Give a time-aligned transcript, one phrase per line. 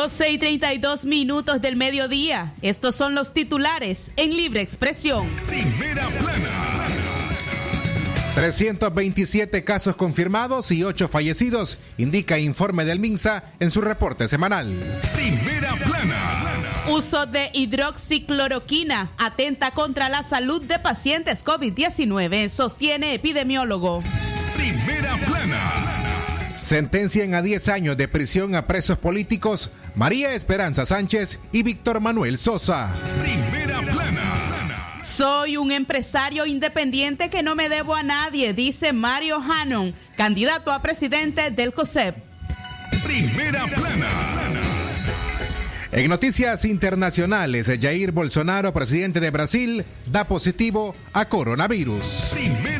[0.00, 2.54] 12 y 32 minutos del mediodía.
[2.62, 5.28] Estos son los titulares en libre expresión.
[5.46, 6.88] Primera plana.
[8.34, 14.72] 327 casos confirmados y 8 fallecidos, indica informe del MINSA en su reporte semanal.
[15.12, 16.46] Primera plana.
[16.88, 24.02] Uso de hidroxicloroquina atenta contra la salud de pacientes COVID-19, sostiene epidemiólogo.
[24.56, 25.79] Primera plana.
[26.70, 32.38] Sentencian a 10 años de prisión a presos políticos María Esperanza Sánchez y Víctor Manuel
[32.38, 32.94] Sosa.
[33.20, 35.02] Primera plana.
[35.02, 40.80] Soy un empresario independiente que no me debo a nadie, dice Mario Hannon, candidato a
[40.80, 42.14] presidente del COSEP.
[43.02, 44.06] Primera plana.
[45.90, 52.28] En noticias internacionales, Jair Bolsonaro, presidente de Brasil, da positivo a coronavirus.
[52.30, 52.79] Primera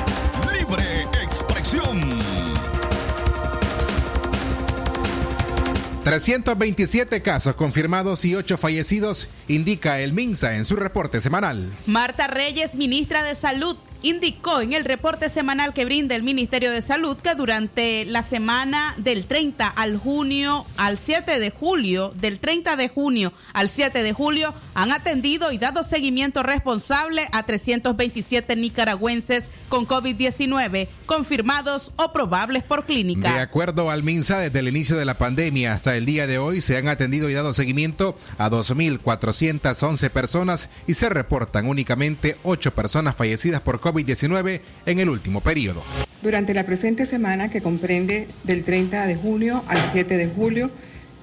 [6.05, 11.71] 327 casos confirmados y 8 fallecidos, indica el MINSA en su reporte semanal.
[11.87, 16.83] Marta Reyes, ministra de Salud, indicó en el reporte semanal que brinda el Ministerio de
[16.83, 22.77] Salud que durante la semana del 30 al junio al 7 de julio, del 30
[22.77, 29.51] de junio al 7 de julio, han atendido y dado seguimiento responsable a 327 nicaragüenses
[29.69, 33.35] con COVID-19 confirmados o probables por clínica.
[33.35, 36.61] De acuerdo al MINSA, desde el inicio de la pandemia hasta el día de hoy
[36.61, 43.17] se han atendido y dado seguimiento a 2.411 personas y se reportan únicamente 8 personas
[43.17, 45.83] fallecidas por COVID-19 en el último periodo.
[46.23, 50.71] Durante la presente semana, que comprende del 30 de junio al 7 de julio,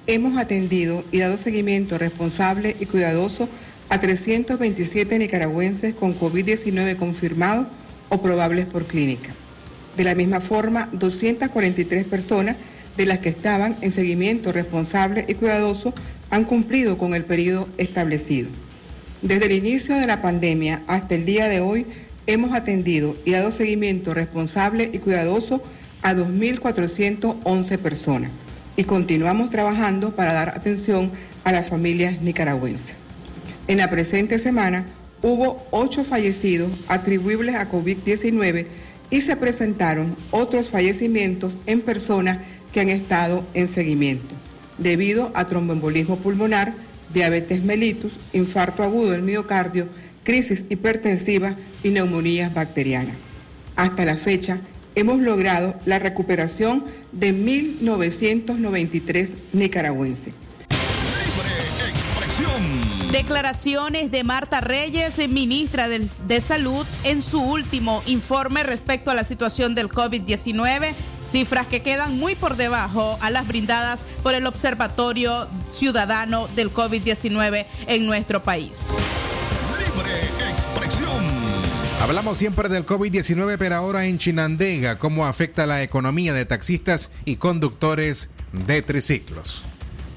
[0.06, 3.48] hemos atendido y dado seguimiento responsable y cuidadoso
[3.88, 7.66] a 327 nicaragüenses con COVID-19 confirmados
[8.08, 9.30] o probables por clínica.
[9.96, 12.56] De la misma forma, 243 personas
[12.96, 15.94] de las que estaban en seguimiento responsable y cuidadoso
[16.30, 18.48] han cumplido con el periodo establecido.
[19.22, 21.86] Desde el inicio de la pandemia hasta el día de hoy,
[22.32, 25.62] hemos atendido y dado seguimiento responsable y cuidadoso
[26.02, 28.30] a 2.411 personas
[28.76, 31.10] y continuamos trabajando para dar atención
[31.44, 32.94] a las familias nicaragüenses.
[33.68, 34.86] En la presente semana
[35.22, 38.66] hubo ocho fallecidos atribuibles a COVID-19
[39.10, 42.38] y se presentaron otros fallecimientos en personas
[42.72, 44.34] que han estado en seguimiento
[44.80, 46.72] debido a tromboembolismo pulmonar,
[47.12, 49.86] diabetes mellitus, infarto agudo del miocardio,
[50.22, 53.16] crisis hipertensiva y neumonías bacterianas.
[53.76, 54.60] Hasta la fecha,
[54.94, 60.34] hemos logrado la recuperación de 1.993 nicaragüenses.
[63.10, 69.24] Declaraciones de Marta Reyes, ministra de, de, Salud, en su último informe respecto a la
[69.24, 70.92] situación del COVID-19,
[71.24, 77.66] cifras que quedan muy por debajo a las brindadas por el Observatorio Ciudadano del COVID-19
[77.88, 78.72] en nuestro país.
[82.00, 87.36] Hablamos siempre del COVID-19, pero ahora en Chinandega, cómo afecta la economía de taxistas y
[87.36, 89.66] conductores de triciclos.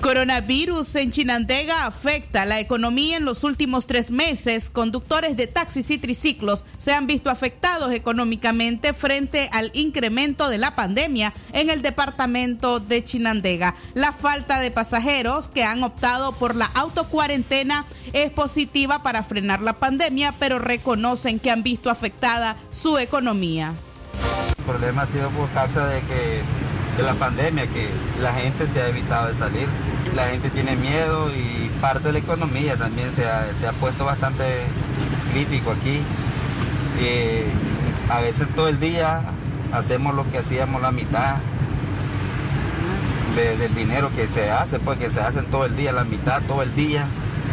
[0.03, 4.69] Coronavirus en Chinandega afecta la economía en los últimos tres meses.
[4.69, 10.75] Conductores de taxis y triciclos se han visto afectados económicamente frente al incremento de la
[10.75, 13.75] pandemia en el departamento de Chinandega.
[13.93, 19.79] La falta de pasajeros que han optado por la autocuarentena es positiva para frenar la
[19.79, 23.73] pandemia, pero reconocen que han visto afectada su economía.
[24.57, 26.41] El problema ha sido por causa de que
[26.97, 27.89] de la pandemia, que
[28.21, 29.67] la gente se ha evitado de salir.
[30.15, 34.05] La gente tiene miedo y parte de la economía también se ha, se ha puesto
[34.05, 34.43] bastante
[35.31, 36.01] crítico aquí.
[36.99, 37.45] Eh,
[38.09, 39.21] a veces todo el día
[39.71, 41.37] hacemos lo que hacíamos la mitad
[43.35, 46.61] de, del dinero que se hace, porque se hacen todo el día, la mitad todo
[46.61, 47.07] el día,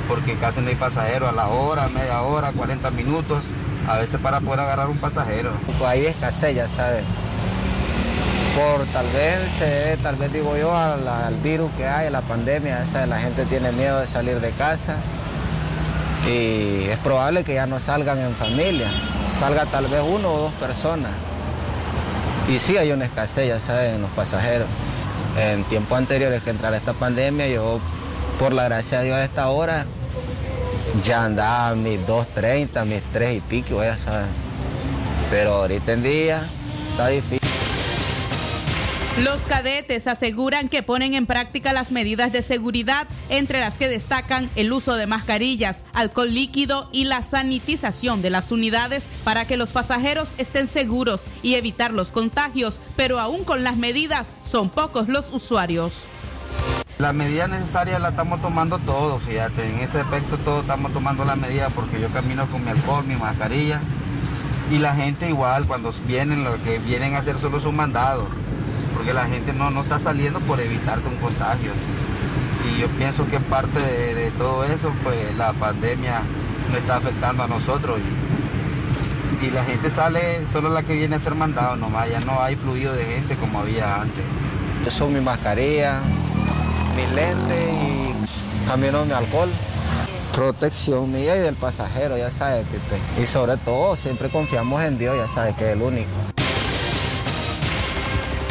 [0.07, 3.43] porque casi no hay pasajero a la hora, media hora, 40 minutos,
[3.89, 5.53] a veces para poder agarrar un pasajero.
[5.79, 7.05] Pues hay escasez, ya sabes
[8.57, 12.11] por tal vez se debe, tal vez digo yo, al, al virus que hay, a
[12.11, 14.97] la pandemia, esa, la gente tiene miedo de salir de casa
[16.27, 18.89] y es probable que ya no salgan en familia,
[19.39, 21.13] salga tal vez uno o dos personas.
[22.49, 24.67] Y sí hay una escasez, ya saben, en los pasajeros.
[25.39, 27.81] En tiempos anteriores que entrara esta pandemia, yo,
[28.39, 29.87] por la gracia de Dios, a esta hora
[31.05, 34.29] ya andaba mis 2.30, mis 3 y pico, ya saben.
[35.31, 36.43] Pero ahorita en día
[36.91, 37.40] está difícil.
[39.25, 44.49] Los cadetes aseguran que ponen en práctica las medidas de seguridad, entre las que destacan
[44.57, 49.73] el uso de mascarillas, alcohol líquido y la sanitización de las unidades para que los
[49.73, 55.31] pasajeros estén seguros y evitar los contagios, pero aún con las medidas son pocos los
[55.33, 56.05] usuarios.
[56.97, 61.37] La medida necesaria la estamos tomando todos, fíjate, en ese aspecto todos estamos tomando la
[61.37, 63.83] medida porque yo camino con mi alcohol, mi mascarilla
[64.71, 68.27] y la gente igual cuando vienen lo que vienen a hacer solo su mandado
[69.01, 71.73] porque la gente no, no está saliendo por evitarse un contagio.
[72.69, 76.21] Y yo pienso que parte de, todo eso, pues la pandemia
[76.69, 77.99] nos está afectando a nosotros.
[77.99, 82.43] Y, y, la gente sale, solo la que viene a ser mandado nomás, ya no
[82.43, 84.23] hay fluido de gente como había antes.
[84.85, 86.03] Yo soy mi mascarilla,
[86.95, 89.49] mi lente y camino mi alcohol.
[90.35, 92.67] Protección mía y del pasajero, ya sabes.
[92.67, 96.11] Te, y sobre todo, siempre confiamos en Dios, ya sabes que es el único.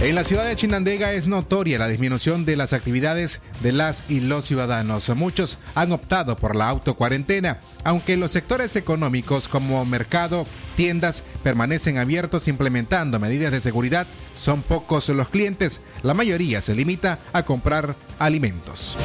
[0.02, 4.22] En la ciudad de Chinandega es notoria la disminución de las actividades de las y
[4.22, 5.10] los ciudadanos.
[5.10, 10.46] Muchos han optado por la autocuarentena, aunque los sectores económicos como mercado,
[10.78, 14.08] tiendas permanecen abiertos implementando medidas de seguridad.
[14.36, 18.96] Son pocos los clientes, la mayoría se limita a comprar alimentos.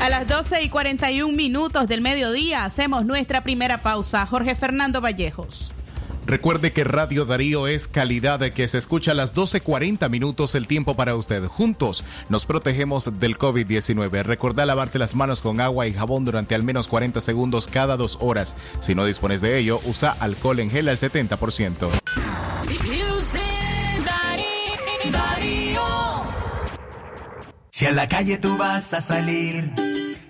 [0.00, 4.24] A las 12 y 41 minutos del mediodía hacemos nuestra primera pausa.
[4.26, 5.73] Jorge Fernando Vallejos.
[6.26, 10.94] Recuerde que Radio Darío es calidad que se escucha a las 12.40 minutos el tiempo
[10.94, 11.46] para usted.
[11.46, 14.22] Juntos nos protegemos del COVID-19.
[14.22, 18.16] Recordá lavarte las manos con agua y jabón durante al menos 40 segundos cada dos
[18.20, 18.56] horas.
[18.80, 21.90] Si no dispones de ello, usa alcohol en gel al 70%.
[27.68, 29.72] Si a la calle tú vas a salir,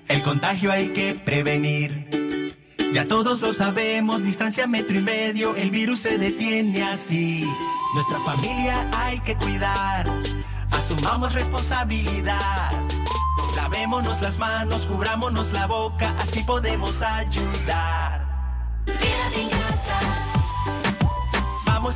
[0.09, 2.24] el contagio hay que prevenir.
[2.93, 7.49] Ya todos lo sabemos, distancia metro y medio, el virus se detiene así.
[7.95, 10.07] Nuestra familia hay que cuidar,
[10.71, 12.71] asumamos responsabilidad.
[13.57, 18.85] Lavémonos las manos, cubrámonos la boca, así podemos ayudar.
[18.87, 20.01] Quédate en casa.
[21.67, 21.95] Vamos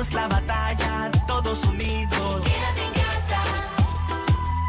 [0.00, 2.42] La batalla, todos unidos.
[2.42, 3.42] Quédate en casa.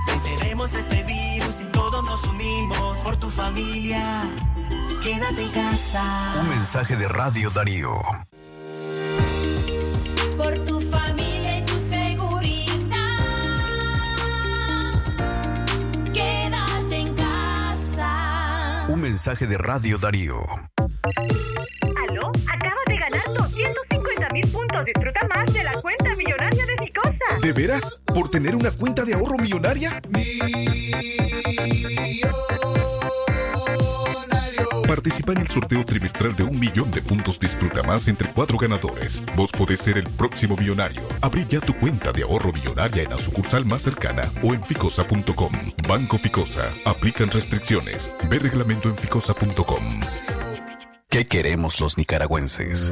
[0.05, 4.23] Venceremos este virus y todos nos unimos por tu familia.
[5.01, 6.03] Quédate en casa.
[6.41, 7.93] Un mensaje de Radio Darío.
[10.35, 12.97] Por tu familia y tu seguridad.
[16.13, 18.85] Quédate en casa.
[18.89, 20.43] Un mensaje de Radio Darío.
[24.71, 24.85] 250 mil puntos.
[24.85, 27.39] Disfruta más de la cuenta millonaria de Ficosa.
[27.41, 27.81] ¿De veras?
[28.13, 30.01] ¿Por tener una cuenta de ahorro millonaria?
[34.87, 39.23] Participa en el sorteo trimestral de un millón de puntos Disfruta Más entre cuatro ganadores.
[39.37, 41.01] Vos podés ser el próximo millonario.
[41.21, 45.53] Abrí ya tu cuenta de ahorro millonaria en la sucursal más cercana o en ficosa.com.
[45.87, 46.71] Banco Ficosa.
[46.85, 48.11] Aplican restricciones.
[48.29, 50.01] Ve reglamento en ficosa.com.
[51.09, 52.91] ¿Qué queremos los nicaragüenses?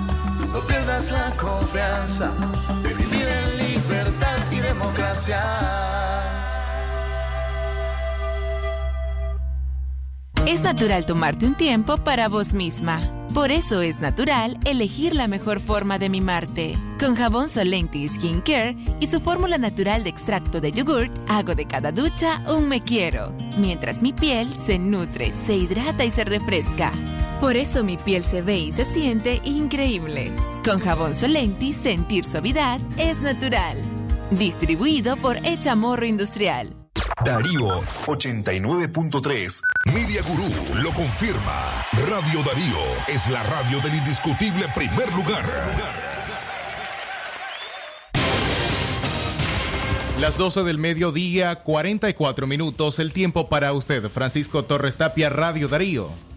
[0.53, 2.31] No pierdas la confianza
[2.83, 5.41] de vivir en libertad y democracia.
[10.45, 13.09] Es natural tomarte un tiempo para vos misma.
[13.33, 16.77] Por eso es natural elegir la mejor forma de mimarte.
[16.99, 21.65] Con jabón Solenti Skin Care y su fórmula natural de extracto de yogurt, hago de
[21.65, 26.91] cada ducha un me quiero, mientras mi piel se nutre, se hidrata y se refresca.
[27.41, 30.31] Por eso mi piel se ve y se siente increíble.
[30.63, 33.81] Con jabón Solenti, sentir suavidad es natural.
[34.29, 36.75] Distribuido por Echamorro Industrial.
[37.25, 39.59] Darío 89.3.
[39.91, 41.83] Media Gurú lo confirma.
[42.07, 45.43] Radio Darío es la radio del indiscutible primer lugar.
[50.19, 54.09] Las 12 del mediodía, 44 minutos, el tiempo para usted.
[54.09, 56.30] Francisco Torres Tapia, Radio Darío.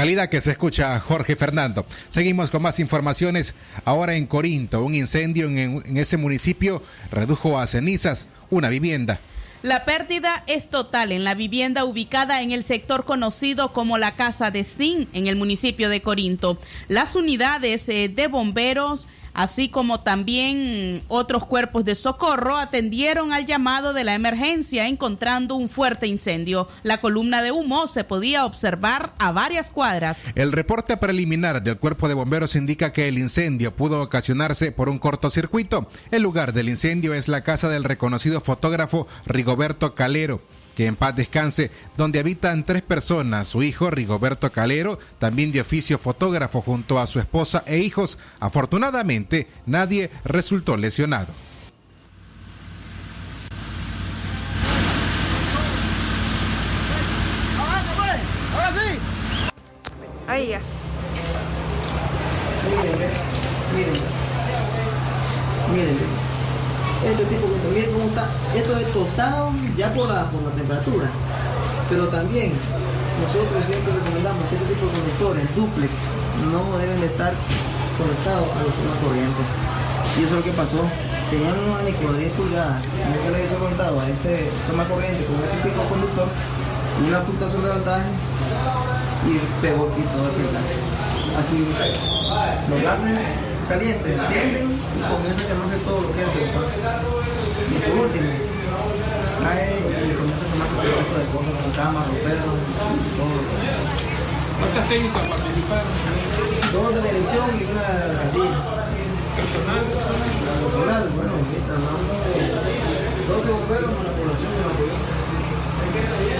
[0.00, 1.84] Calidad que se escucha Jorge Fernando.
[2.08, 3.54] Seguimos con más informaciones.
[3.84, 9.20] Ahora en Corinto, un incendio en, ese municipio redujo a cenizas una vivienda.
[9.62, 14.50] La pérdida es total en la vivienda ubicada en el sector conocido como la Casa
[14.50, 16.58] de Sin, en el municipio de Corinto.
[16.88, 23.92] Las unidades eh, de bomberos, así como también otros cuerpos de socorro, atendieron al llamado
[23.92, 26.68] de la emergencia encontrando un fuerte incendio.
[26.82, 30.18] La columna de humo se podía observar a varias cuadras.
[30.34, 34.98] El reporte preliminar del cuerpo de bomberos indica que el incendio pudo ocasionarse por un
[34.98, 35.88] cortocircuito.
[36.10, 40.40] El lugar del incendio es la casa del reconocido fotógrafo Rigoberto Calero
[40.80, 45.98] que en paz descanse, donde habitan tres personas, su hijo Rigoberto Calero, también de oficio
[45.98, 48.16] fotógrafo junto a su esposa e hijos.
[48.38, 51.34] Afortunadamente, nadie resultó lesionado.
[60.26, 60.60] Ahí ya.
[63.74, 63.92] Miren,
[65.74, 65.94] miren.
[65.98, 66.29] Miren.
[67.00, 68.28] Este tipo de miren cómo está.
[68.54, 71.08] Esto es tostado ya por la, por la temperatura.
[71.88, 72.52] Pero también
[73.24, 75.92] nosotros siempre recomendamos que este tipo de conductores, duplex,
[76.52, 77.32] no deben de estar
[77.96, 79.42] conectados a los sistemas corriente.
[80.16, 80.80] Y eso es lo que pasó.
[81.30, 85.24] Tenían un abanico de 10 pulgadas, en este le hizo conectado a este sistema corriente
[85.24, 86.28] con este tipo de conductor
[87.06, 88.10] una fluctuación de voltaje
[89.26, 90.80] y pegó aquí todo el gases.
[91.38, 91.64] Aquí
[92.68, 96.42] los gases caliente, encienden y comienza a quemarse todo lo que hace.
[96.42, 98.30] Y por último,
[99.46, 102.58] cae y comienza a quemar todo tipo de cosas, como camas, los perros,
[103.14, 103.38] todo.
[104.58, 105.94] ¿Cuántas técnicas participaron?
[106.74, 108.58] Dos de dirección y una de alcaldía.
[109.38, 109.82] Personal.
[109.86, 114.98] Personal, bueno, sí, trabajamos 12 bomberos con la población que nos apoyó.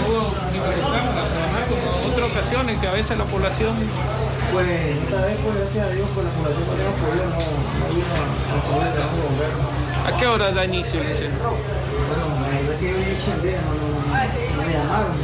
[0.03, 0.21] Hubo
[0.51, 3.73] libertad para trabajar como otra ocasión en que a veces la población
[4.51, 7.85] Pues esta vez, pues gracias a Dios, pues la población que nos apoyó no, no
[7.87, 9.63] vino a, poder el trabajo de bomberos.
[10.03, 11.39] ¿A qué hora da inicio el incendio?
[11.39, 15.15] Bueno, la verdad es que hoy es día, no, no, no, no me llamaron.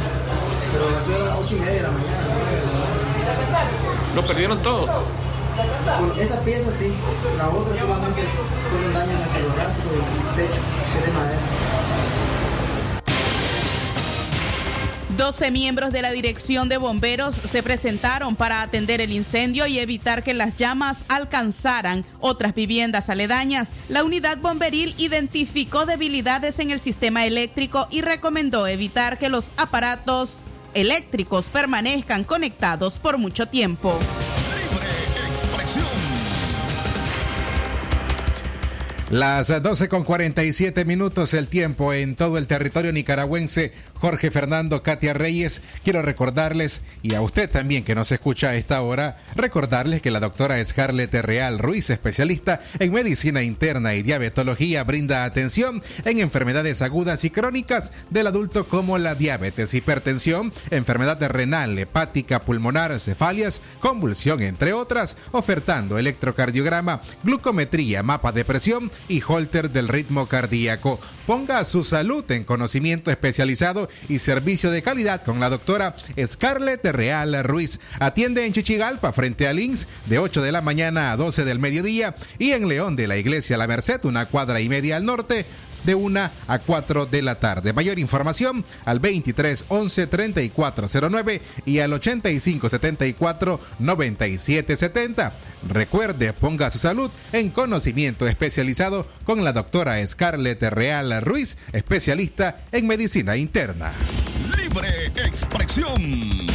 [0.72, 4.14] Pero a las 8 y media de la mañana, 9 de la mañana.
[4.16, 4.86] ¿Lo perdieron todo?
[4.88, 6.94] Bueno, esta pieza sí,
[7.36, 11.12] la otra solamente fue un daño en el celular, sobre el techo, que es de
[11.12, 11.40] madera.
[15.18, 20.22] 12 miembros de la Dirección de Bomberos se presentaron para atender el incendio y evitar
[20.22, 23.70] que las llamas alcanzaran otras viviendas aledañas.
[23.88, 30.36] La unidad bomberil identificó debilidades en el sistema eléctrico y recomendó evitar que los aparatos
[30.74, 33.98] eléctricos permanezcan conectados por mucho tiempo.
[39.10, 43.72] Las 12 con 47 minutos el tiempo en todo el territorio nicaragüense.
[44.00, 48.80] Jorge Fernando, Katia Reyes, quiero recordarles, y a usted también que nos escucha a esta
[48.82, 55.24] hora, recordarles que la doctora Scarlett Real Ruiz, especialista en medicina interna y diabetología, brinda
[55.24, 62.40] atención en enfermedades agudas y crónicas del adulto como la diabetes, hipertensión, enfermedad renal, hepática,
[62.40, 70.26] pulmonar, cefalias, convulsión, entre otras, ofertando electrocardiograma, glucometría, mapa de presión y holter del ritmo
[70.26, 71.00] cardíaco.
[71.26, 75.94] Ponga su salud en conocimiento especializado y servicio de calidad con la doctora
[76.26, 77.80] Scarlett Real Ruiz.
[77.98, 82.14] Atiende en Chichigalpa frente a Links de 8 de la mañana a 12 del mediodía
[82.38, 85.46] y en León de la Iglesia La Merced, una cuadra y media al norte
[85.84, 87.72] de 1 a 4 de la tarde.
[87.72, 95.32] Mayor información al 23 11 3409 y al 85 74 97 70.
[95.68, 102.86] Recuerde, ponga su salud en conocimiento especializado con la doctora Scarlett Real Ruiz, especialista en
[102.86, 103.92] medicina interna.
[104.56, 106.47] Libre expresión.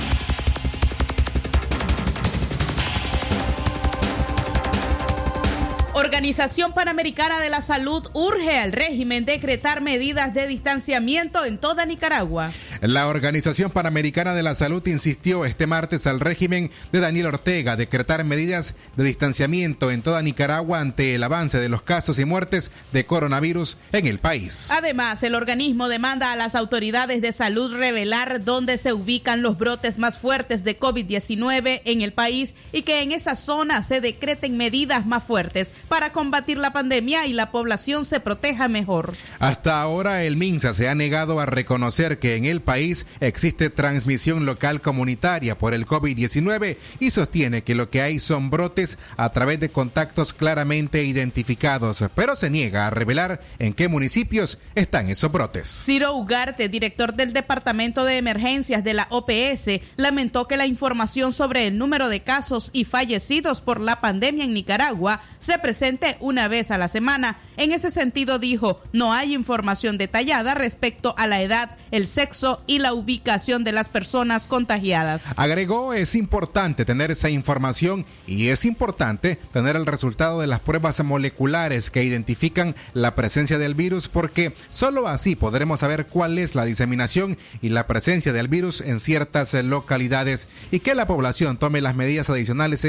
[6.03, 12.51] Organización Panamericana de la Salud urge al régimen decretar medidas de distanciamiento en toda Nicaragua.
[12.83, 18.25] La Organización Panamericana de la Salud insistió este martes al régimen de Daniel Ortega decretar
[18.25, 23.05] medidas de distanciamiento en toda Nicaragua ante el avance de los casos y muertes de
[23.05, 24.67] coronavirus en el país.
[24.69, 29.97] Además, el organismo demanda a las autoridades de salud revelar dónde se ubican los brotes
[29.97, 35.05] más fuertes de COVID-19 en el país y que en esa zona se decreten medidas
[35.05, 39.13] más fuertes para combatir la pandemia y la población se proteja mejor.
[39.39, 42.72] Hasta ahora el MINSA se ha negado a reconocer que en el país
[43.19, 48.97] existe transmisión local comunitaria por el COVID-19 y sostiene que lo que hay son brotes
[49.17, 55.09] a través de contactos claramente identificados, pero se niega a revelar en qué municipios están
[55.09, 55.83] esos brotes.
[55.85, 61.67] Ciro Ugarte, director del Departamento de Emergencias de la OPS, lamentó que la información sobre
[61.67, 66.71] el número de casos y fallecidos por la pandemia en Nicaragua se presente una vez
[66.71, 67.37] a la semana.
[67.57, 72.79] En ese sentido dijo, no hay información detallada respecto a la edad, el sexo y
[72.79, 75.25] la ubicación de las personas contagiadas.
[75.35, 81.03] Agregó, es importante tener esa información y es importante tener el resultado de las pruebas
[81.03, 86.65] moleculares que identifican la presencia del virus porque solo así podremos saber cuál es la
[86.65, 91.95] diseminación y la presencia del virus en ciertas localidades y que la población tome las
[91.95, 92.85] medidas adicionales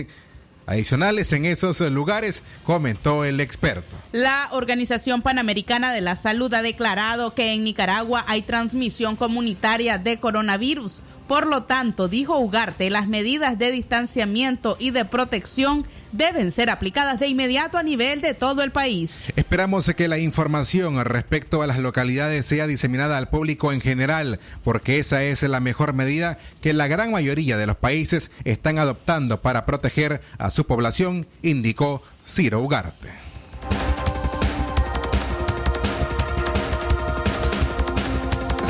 [0.67, 3.97] adicionales en esos lugares, comentó el experto.
[4.13, 10.19] La Organización Panamericana de la Salud ha declarado que en Nicaragua hay transmisión comunitaria de
[10.19, 11.03] coronavirus.
[11.27, 17.19] Por lo tanto, dijo Ugarte, las medidas de distanciamiento y de protección deben ser aplicadas
[17.19, 19.21] de inmediato a nivel de todo el país.
[19.35, 24.99] Esperamos que la información respecto a las localidades sea diseminada al público en general, porque
[24.99, 29.65] esa es la mejor medida que la gran mayoría de los países están adoptando para
[29.65, 33.24] proteger a su población, indicó Ciro Ugarte.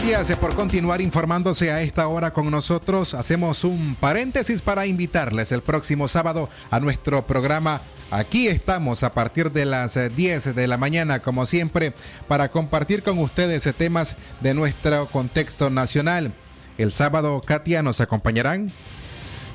[0.06, 3.14] Gracias por continuar informándose a esta hora con nosotros.
[3.14, 7.80] Hacemos un paréntesis para invitarles el próximo sábado a nuestro programa.
[8.10, 11.94] Aquí estamos a partir de las 10 de la mañana, como siempre,
[12.28, 16.32] para compartir con ustedes temas de nuestro contexto nacional.
[16.78, 18.70] El sábado, Katia, ¿nos acompañarán?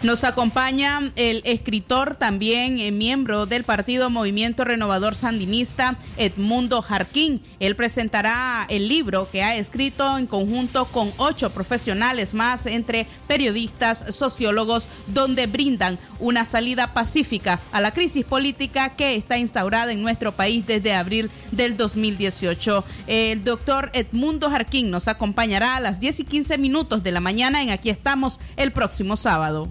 [0.01, 7.41] Nos acompaña el escritor, también eh, miembro del partido Movimiento Renovador Sandinista, Edmundo Jarquín.
[7.59, 14.15] Él presentará el libro que ha escrito en conjunto con ocho profesionales más, entre periodistas,
[14.15, 20.31] sociólogos, donde brindan una salida pacífica a la crisis política que está instaurada en nuestro
[20.31, 22.85] país desde abril del 2018.
[23.07, 27.61] El doctor Edmundo Jarquín nos acompañará a las 10 y 15 minutos de la mañana
[27.61, 29.67] en Aquí estamos el próximo sábado.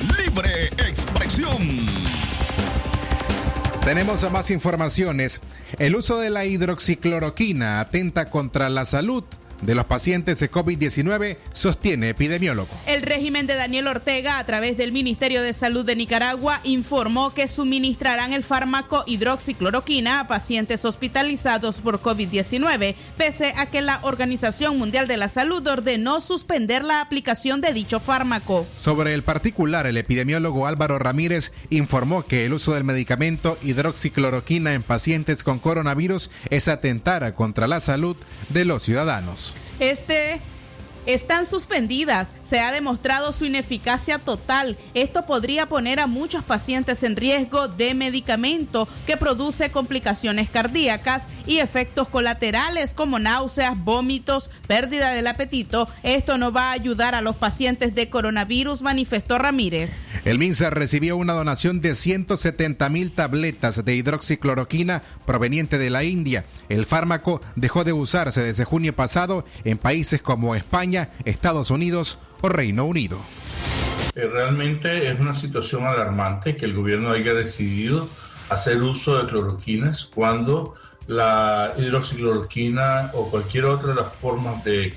[0.00, 1.58] Libre expresión.
[3.84, 5.40] Tenemos más informaciones.
[5.78, 9.24] El uso de la hidroxicloroquina atenta contra la salud
[9.62, 12.70] de los pacientes de COVID-19, sostiene epidemiólogo.
[12.86, 17.48] El régimen de Daniel Ortega, a través del Ministerio de Salud de Nicaragua, informó que
[17.48, 25.08] suministrarán el fármaco hidroxicloroquina a pacientes hospitalizados por COVID-19, pese a que la Organización Mundial
[25.08, 28.66] de la Salud ordenó suspender la aplicación de dicho fármaco.
[28.74, 34.82] Sobre el particular, el epidemiólogo Álvaro Ramírez informó que el uso del medicamento hidroxicloroquina en
[34.82, 38.16] pacientes con coronavirus es atentar contra la salud
[38.48, 39.49] de los ciudadanos.
[39.80, 40.42] Este
[41.12, 42.32] están suspendidas.
[42.42, 44.76] Se ha demostrado su ineficacia total.
[44.94, 51.58] Esto podría poner a muchos pacientes en riesgo de medicamento que produce complicaciones cardíacas y
[51.58, 55.88] efectos colaterales como náuseas, vómitos, pérdida del apetito.
[56.02, 60.02] Esto no va a ayudar a los pacientes de coronavirus, manifestó Ramírez.
[60.24, 66.44] El MINSA recibió una donación de 170 mil tabletas de hidroxicloroquina proveniente de la India.
[66.68, 72.48] El fármaco dejó de usarse desde junio pasado en países como España, Estados Unidos o
[72.48, 73.18] Reino Unido.
[74.14, 78.08] Eh, Realmente es una situación alarmante que el gobierno haya decidido
[78.48, 80.74] hacer uso de cloroquinas cuando
[81.06, 84.94] la hidroxicloroquina o cualquier otra de las formas de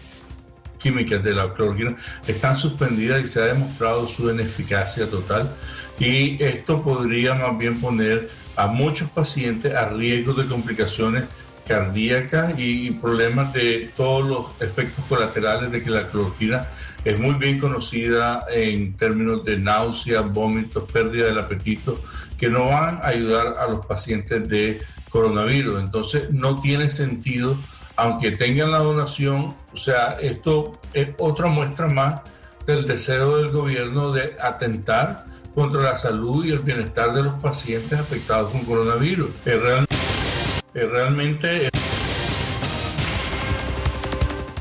[0.79, 1.95] químicas de la cloroquina
[2.27, 5.55] están suspendidas y se ha demostrado su ineficacia total
[5.97, 11.23] y esto podría más bien poner a muchos pacientes a riesgo de complicaciones
[11.67, 16.67] cardíacas y, problemas de todos los efectos colaterales de que la cloroquina
[17.03, 22.01] es muy bien conocida en términos de náuseas, vómitos, pérdida del apetito,
[22.37, 25.81] que no van a ayudar a los pacientes de coronavirus.
[25.81, 27.57] Entonces no tiene sentido,
[27.95, 32.21] aunque tengan la donación, o sea, esto es otra muestra más
[32.65, 37.99] del deseo del gobierno de atentar contra la salud y el bienestar de los pacientes
[37.99, 39.29] afectados con coronavirus.
[39.45, 40.12] Es real- es
[40.73, 41.69] realmente...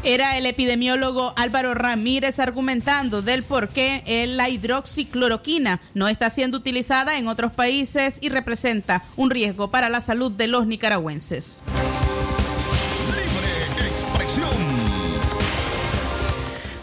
[0.04, 7.18] Era el epidemiólogo Álvaro Ramírez argumentando del por qué la hidroxicloroquina no está siendo utilizada
[7.18, 11.62] en otros países y representa un riesgo para la salud de los nicaragüenses.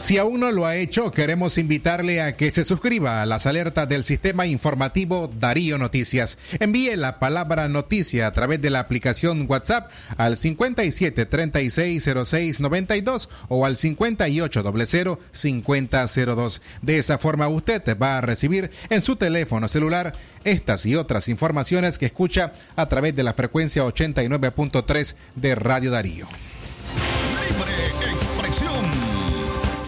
[0.09, 3.87] Si aún no lo ha hecho, queremos invitarle a que se suscriba a las alertas
[3.87, 6.39] del sistema informativo Darío Noticias.
[6.59, 13.29] Envíe la palabra noticia a través de la aplicación WhatsApp al 57 36 06 92
[13.49, 16.61] o al 58 00 50 02.
[16.81, 21.99] De esa forma usted va a recibir en su teléfono celular estas y otras informaciones
[21.99, 26.27] que escucha a través de la frecuencia 89.3 de Radio Darío.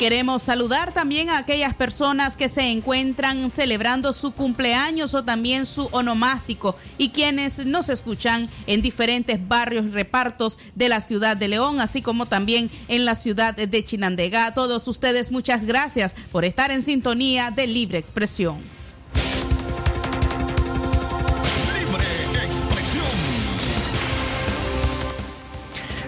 [0.02, 5.90] Queremos saludar también a aquellas personas que se encuentran celebrando su cumpleaños o también su
[5.92, 11.80] onomástico y quienes nos escuchan en diferentes barrios y repartos de la ciudad de León,
[11.80, 14.48] así como también en la ciudad de Chinandega.
[14.48, 18.81] A todos ustedes muchas gracias por estar en sintonía de Libre Expresión.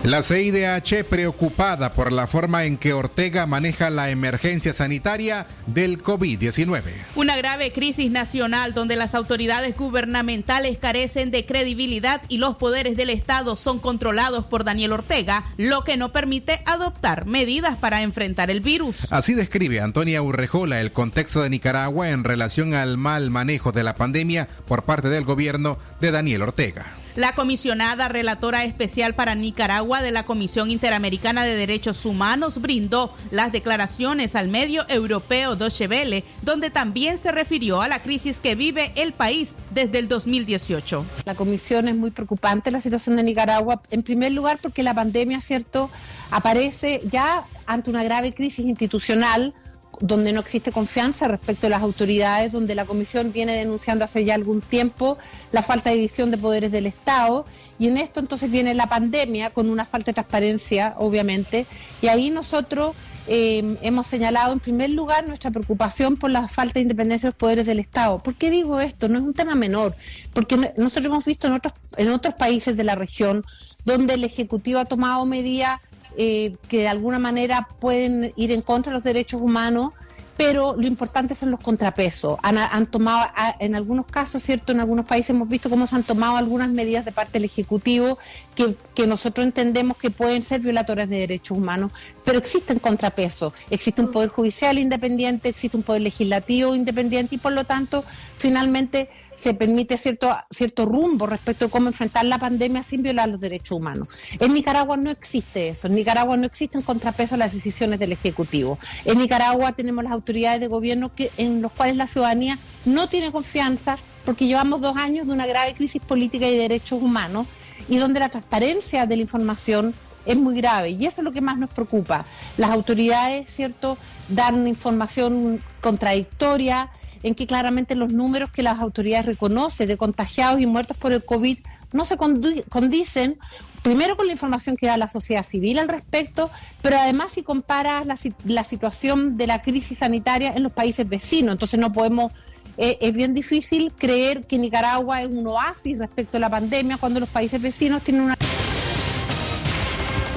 [0.03, 6.81] La CIDH preocupada por la forma en que Ortega maneja la emergencia sanitaria del COVID-19.
[7.15, 13.11] Una grave crisis nacional donde las autoridades gubernamentales carecen de credibilidad y los poderes del
[13.11, 18.59] Estado son controlados por Daniel Ortega, lo que no permite adoptar medidas para enfrentar el
[18.59, 19.07] virus.
[19.09, 23.95] Así describe Antonia Urrejola el contexto de Nicaragua en relación al mal manejo de la
[23.95, 27.02] pandemia por parte del gobierno de Daniel Ortega.
[27.15, 33.52] La comisionada relatora especial para Nicaragua de la Comisión Interamericana de Derechos Humanos brindó las
[33.52, 38.91] declaraciones al medio europeo Deutsche Welle, donde también se refirió a la crisis que vive
[38.95, 41.06] el país desde el 2018.
[41.26, 45.39] La comisión es muy preocupante la situación de Nicaragua, en primer lugar porque la pandemia,
[45.39, 45.91] ¿cierto?,
[46.32, 49.54] aparece ya ante una grave crisis institucional
[49.99, 54.36] donde no existe confianza respecto a las autoridades, donde la Comisión viene denunciando hace ya
[54.36, 55.17] algún tiempo
[55.51, 57.45] la falta de división de poderes del Estado,
[57.79, 61.65] y en esto entonces viene la pandemia con una falta de transparencia, obviamente,
[62.01, 62.95] y ahí nosotros
[63.27, 67.38] eh, hemos señalado en primer lugar nuestra preocupación por la falta de independencia de los
[67.38, 68.19] poderes del Estado.
[68.19, 69.08] ¿Por qué digo esto?
[69.10, 69.95] No es un tema menor,
[70.34, 73.43] porque no- nosotros hemos visto en otros, en otros países de la región
[73.86, 75.79] donde el Ejecutivo ha tomado medidas
[76.17, 79.93] eh, que de alguna manera pueden ir en contra de los derechos humanos,
[80.36, 82.38] pero lo importante son los contrapesos.
[82.41, 84.71] Han, han tomado, a- en algunos casos, ¿cierto?
[84.71, 88.17] En algunos países hemos visto cómo se han tomado algunas medidas de parte del Ejecutivo
[88.56, 91.91] que, que nosotros entendemos que pueden ser violatorias de derechos humanos,
[92.26, 93.54] pero existen contrapesos.
[93.69, 98.04] Existe un poder judicial independiente, existe un poder legislativo independiente y por lo tanto,
[98.39, 103.39] finalmente se permite cierto, cierto rumbo respecto a cómo enfrentar la pandemia sin violar los
[103.39, 104.19] derechos humanos.
[104.39, 105.87] En Nicaragua no existe eso.
[105.87, 108.77] En Nicaragua no existe un contrapeso a las decisiones del Ejecutivo.
[109.05, 113.31] En Nicaragua tenemos las autoridades de gobierno que, en los cuales la ciudadanía no tiene
[113.31, 117.47] confianza porque llevamos dos años de una grave crisis política y de derechos humanos
[117.89, 119.93] y donde la transparencia de la información
[120.25, 122.25] es muy grave y eso es lo que más nos preocupa.
[122.57, 123.97] Las autoridades, ¿cierto?,
[124.29, 126.89] dan información contradictoria
[127.23, 131.23] en que claramente los números que las autoridades reconocen de contagiados y muertos por el
[131.23, 131.57] COVID
[131.93, 133.38] no se condi- condicen
[133.81, 136.49] primero con la información que da la sociedad civil al respecto,
[136.81, 141.53] pero además si comparas la, la situación de la crisis sanitaria en los países vecinos,
[141.53, 142.31] entonces no podemos
[142.77, 147.19] eh, es bien difícil creer que Nicaragua es un oasis respecto a la pandemia cuando
[147.19, 148.36] los países vecinos tienen una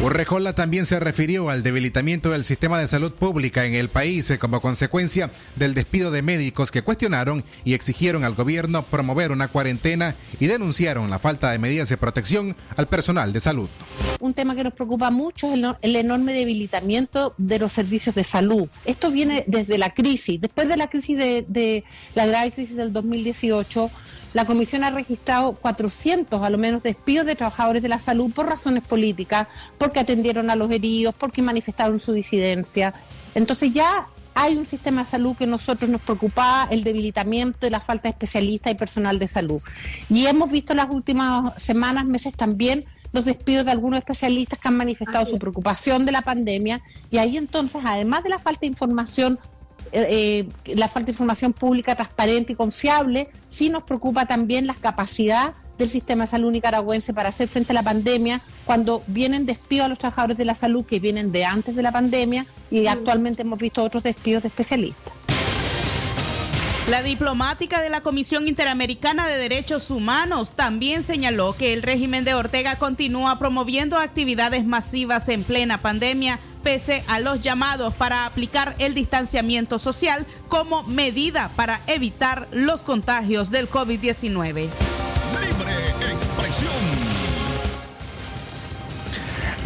[0.02, 4.60] Urrejola también se refirió al debilitamiento del sistema de salud pública en el país como
[4.60, 10.48] consecuencia del despido de médicos que cuestionaron y exigieron al gobierno promover una cuarentena y
[10.48, 13.68] denunciaron la falta de medidas de protección al personal de salud.
[14.20, 18.68] un tema que nos preocupa mucho es el enorme debilitamiento de los servicios de salud.
[18.84, 20.40] Esto viene desde la crisis.
[20.40, 23.90] Después de la crisis de, de la grave crisis del 2018,
[24.36, 28.44] la Comisión ha registrado 400 a lo menos despidos de trabajadores de la salud por
[28.44, 32.92] razones políticas, porque atendieron a los heridos, porque manifestaron su disidencia.
[33.34, 37.70] Entonces ya hay un sistema de salud que a nosotros nos preocupa, el debilitamiento y
[37.70, 39.62] la falta de especialistas y personal de salud.
[40.10, 44.68] Y hemos visto en las últimas semanas, meses también, los despidos de algunos especialistas que
[44.68, 48.66] han manifestado su preocupación de la pandemia y ahí entonces, además de la falta de
[48.66, 49.38] información,
[49.92, 54.74] eh, eh, la falta de información pública transparente y confiable, sí nos preocupa también la
[54.74, 59.86] capacidad del sistema de salud nicaragüense para hacer frente a la pandemia cuando vienen despidos
[59.86, 63.42] a los trabajadores de la salud que vienen de antes de la pandemia y actualmente
[63.42, 65.12] hemos visto otros despidos de especialistas.
[66.88, 72.34] La diplomática de la Comisión Interamericana de Derechos Humanos también señaló que el régimen de
[72.34, 78.94] Ortega continúa promoviendo actividades masivas en plena pandemia, pese a los llamados para aplicar el
[78.94, 84.54] distanciamiento social como medida para evitar los contagios del COVID-19.
[84.54, 87.05] Libre expresión.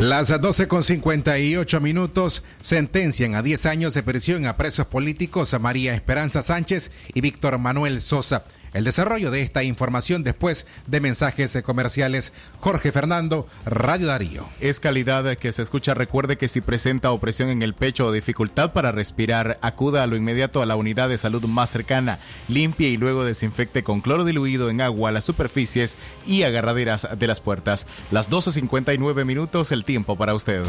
[0.00, 5.58] Las 12 con 58 minutos sentencian a 10 años de prisión a presos políticos a
[5.58, 8.44] María Esperanza Sánchez y Víctor Manuel Sosa.
[8.72, 12.32] El desarrollo de esta información después de mensajes comerciales.
[12.60, 14.46] Jorge Fernando, Radio Darío.
[14.60, 15.94] Es calidad que se escucha.
[15.94, 20.16] Recuerde que si presenta opresión en el pecho o dificultad para respirar, acuda a lo
[20.16, 22.18] inmediato a la unidad de salud más cercana.
[22.48, 27.40] Limpie y luego desinfecte con cloro diluido en agua las superficies y agarraderas de las
[27.40, 27.86] puertas.
[28.10, 30.62] Las 12.59 minutos, el tiempo para usted.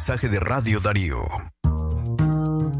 [0.00, 1.18] Mensaje de Radio Darío.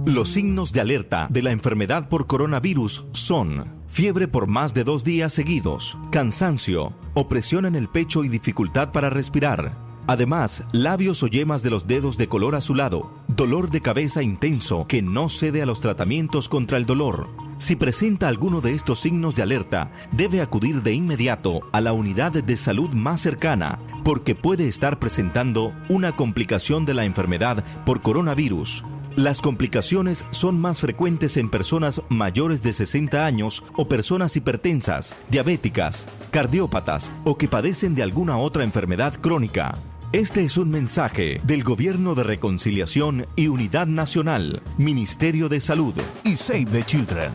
[0.07, 5.05] Los signos de alerta de la enfermedad por coronavirus son fiebre por más de dos
[5.05, 9.77] días seguidos, cansancio, opresión en el pecho y dificultad para respirar.
[10.07, 15.03] Además, labios o yemas de los dedos de color azulado, dolor de cabeza intenso que
[15.03, 17.50] no cede a los tratamientos contra el dolor.
[17.61, 22.33] Si presenta alguno de estos signos de alerta, debe acudir de inmediato a la unidad
[22.33, 28.83] de salud más cercana, porque puede estar presentando una complicación de la enfermedad por coronavirus.
[29.15, 36.09] Las complicaciones son más frecuentes en personas mayores de 60 años o personas hipertensas, diabéticas,
[36.31, 39.75] cardiópatas o que padecen de alguna otra enfermedad crónica.
[40.13, 45.95] Este es un mensaje del Gobierno de Reconciliación y Unidad Nacional, Ministerio de Salud
[46.25, 47.31] y Save the Children.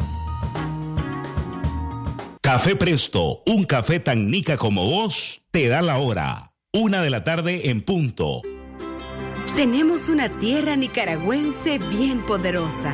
[2.42, 6.52] Café Presto, un café tan nica como vos, te da la hora.
[6.74, 8.42] Una de la tarde en punto.
[9.56, 12.94] Tenemos una tierra nicaragüense bien poderosa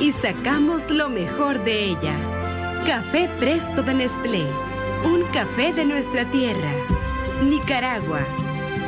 [0.00, 2.82] y sacamos lo mejor de ella.
[2.88, 4.44] Café Presto de Nestlé,
[5.04, 6.72] un café de nuestra tierra.
[7.44, 8.26] Nicaragua,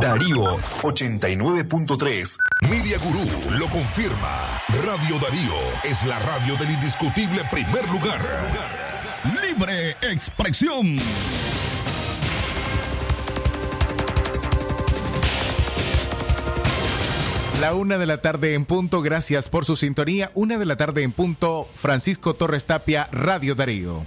[0.00, 0.42] Darío
[0.82, 2.38] 89.3.
[2.68, 4.60] Media Gurú lo confirma.
[4.84, 5.54] Radio Darío
[5.84, 8.20] es la radio del indiscutible primer lugar.
[9.40, 10.96] Libre expresión.
[17.60, 20.32] La una de la tarde en punto, gracias por su sintonía.
[20.34, 24.02] Una de la tarde en punto, Francisco Torres Tapia, Radio Darío.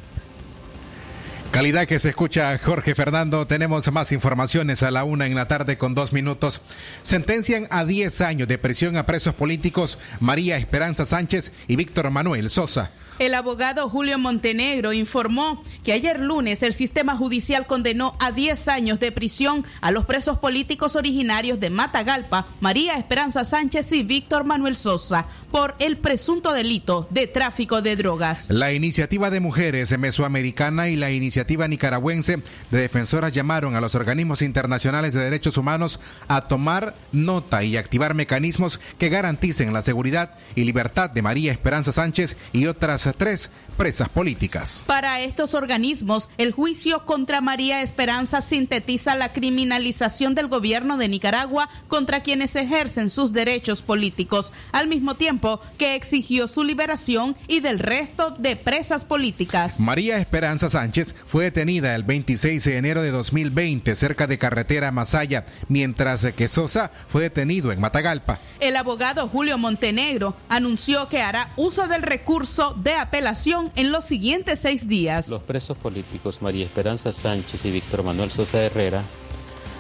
[1.52, 3.48] Calidad que se escucha Jorge Fernando.
[3.48, 6.62] Tenemos más informaciones a la una en la tarde con dos minutos.
[7.04, 12.50] Sentencian a 10 años de prisión a presos políticos María Esperanza Sánchez y Víctor Manuel
[12.50, 12.92] Sosa.
[13.20, 19.00] El abogado Julio Montenegro informó que ayer lunes el sistema judicial condenó a 10 años
[19.00, 24.76] de prisión a los presos políticos originarios de Matagalpa, María Esperanza Sánchez y Víctor Manuel
[24.76, 28.52] Sosa, por el presunto delito de tráfico de drogas.
[28.52, 34.44] La iniciativa de mujeres mesoamericana y la iniciativa nicaragüense de defensoras llamaron a los organismos
[34.44, 40.66] internacionales de derechos humanos a tomar nota y activar mecanismos que garanticen la seguridad y
[40.66, 44.84] libertad de María Esperanza Sánchez y otras tres presas políticas.
[44.86, 51.70] Para estos organismos, el juicio contra María Esperanza sintetiza la criminalización del gobierno de Nicaragua
[51.88, 57.80] contra quienes ejercen sus derechos políticos, al mismo tiempo que exigió su liberación y del
[57.80, 59.80] resto de presas políticas.
[59.80, 65.46] María Esperanza Sánchez fue detenida el 26 de enero de 2020 cerca de carretera Masaya,
[65.70, 68.40] mientras que Sosa fue detenido en Matagalpa.
[68.60, 74.60] El abogado Julio Montenegro anunció que hará uso del recurso de apelación en los siguientes
[74.60, 75.28] seis días.
[75.28, 79.04] Los presos políticos María Esperanza Sánchez y Víctor Manuel Sosa Herrera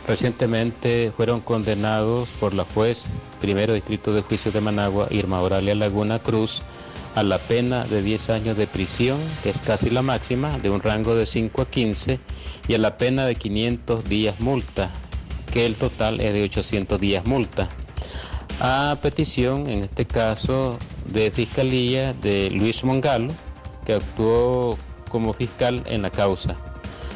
[0.07, 3.05] recientemente fueron condenados por la juez
[3.41, 6.61] primero distrito de juicio de Managua, Irma Oralia Laguna Cruz,
[7.15, 10.81] a la pena de 10 años de prisión, que es casi la máxima, de un
[10.81, 12.19] rango de 5 a 15,
[12.67, 14.91] y a la pena de 500 días multa,
[15.51, 17.69] que el total es de 800 días multa.
[18.59, 23.33] A petición, en este caso, de Fiscalía de Luis Mongalo,
[23.87, 24.77] que actuó
[25.09, 26.57] como fiscal en la causa.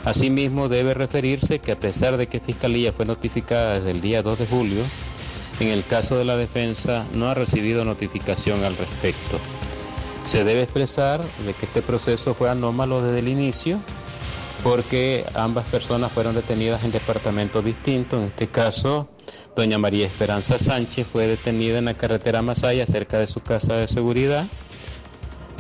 [0.06, 4.40] Asimismo, debe referirse que a pesar de que Fiscalía fue notificada desde el día 2
[4.40, 4.84] de julio,
[5.60, 9.38] en el caso de la defensa no ha recibido notificación al respecto.
[10.24, 13.82] Se debe expresar de que este proceso fue anómalo desde el inicio
[14.64, 18.20] porque ambas personas fueron detenidas en departamentos distintos.
[18.20, 19.10] En este caso,
[19.58, 23.90] doña María Esperanza Sánchez fue detenida en la carretera Masaya cerca de su casa de
[23.90, 24.46] seguridad,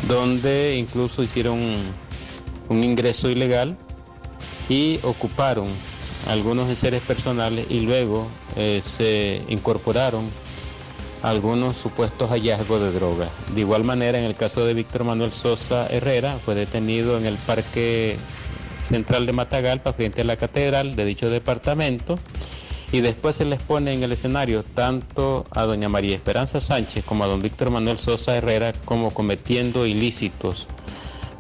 [0.08, 1.60] donde incluso hicieron
[2.70, 3.78] un ingreso ilegal
[4.70, 5.68] y ocuparon
[6.28, 10.30] algunos enseres personales y luego eh, se incorporaron
[11.24, 13.30] algunos supuestos hallazgos de droga.
[13.54, 17.36] De igual manera, en el caso de Víctor Manuel Sosa Herrera, fue detenido en el
[17.36, 18.18] Parque
[18.82, 22.18] Central de Matagalpa, frente a la catedral de dicho departamento,
[22.92, 27.24] y después se les pone en el escenario tanto a doña María Esperanza Sánchez como
[27.24, 30.68] a don Víctor Manuel Sosa Herrera como cometiendo ilícitos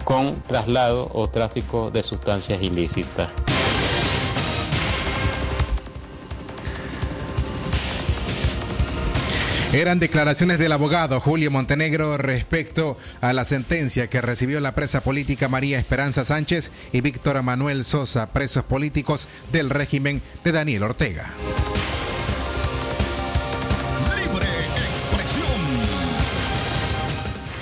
[0.06, 3.30] con traslado o tráfico de sustancias ilícitas.
[9.74, 15.48] Eran declaraciones del abogado Julio Montenegro respecto a la sentencia que recibió la presa política
[15.48, 21.32] María Esperanza Sánchez y Víctor Manuel Sosa, presos políticos del régimen de Daniel Ortega.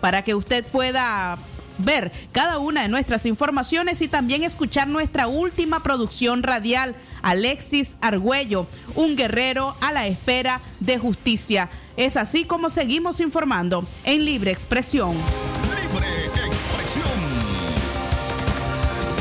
[0.00, 1.38] para que usted pueda
[1.78, 8.66] ver cada una de nuestras informaciones y también escuchar nuestra última producción radial, Alexis Argüello,
[8.94, 11.68] un guerrero a la espera de justicia.
[11.96, 15.16] Es así como seguimos informando en Libre Expresión.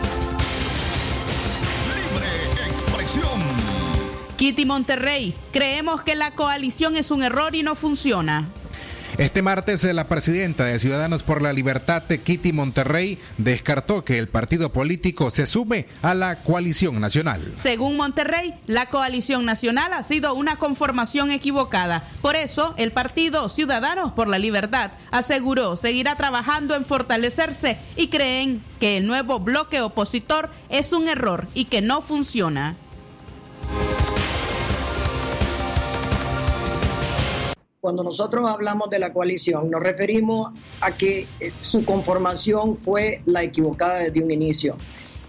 [4.39, 8.47] Kitty Monterrey, creemos que la coalición es un error y no funciona.
[9.17, 14.71] Este martes, la presidenta de Ciudadanos por la Libertad, Kitty Monterrey, descartó que el partido
[14.71, 17.51] político se sume a la coalición nacional.
[17.61, 22.07] Según Monterrey, la coalición nacional ha sido una conformación equivocada.
[22.21, 28.63] Por eso, el partido Ciudadanos por la Libertad aseguró seguirá trabajando en fortalecerse y creen
[28.79, 32.77] que el nuevo bloque opositor es un error y que no funciona.
[37.81, 40.51] Cuando nosotros hablamos de la coalición, nos referimos
[40.81, 44.75] a que eh, su conformación fue la equivocada desde un inicio.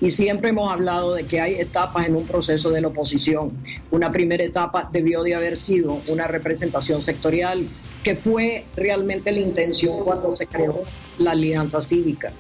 [0.01, 3.53] Y siempre hemos hablado de que hay etapas en un proceso de la oposición.
[3.93, 7.69] Una primera etapa debió de haber sido una representación sectorial,
[8.03, 10.83] que fue realmente la intención cuando se creó
[11.19, 12.33] la alianza cívica.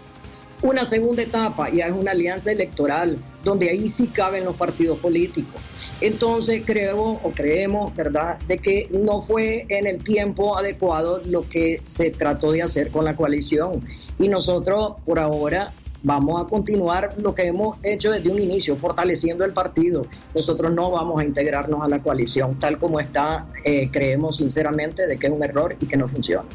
[0.63, 5.61] Una segunda etapa ya es una alianza electoral, donde ahí sí caben los partidos políticos.
[6.01, 11.81] Entonces creo o creemos, ¿verdad?, de que no fue en el tiempo adecuado lo que
[11.83, 13.85] se trató de hacer con la coalición.
[14.19, 15.73] Y nosotros, por ahora,
[16.03, 20.07] vamos a continuar lo que hemos hecho desde un inicio, fortaleciendo el partido.
[20.35, 23.47] Nosotros no vamos a integrarnos a la coalición tal como está.
[23.65, 26.49] Eh, creemos sinceramente de que es un error y que no funciona.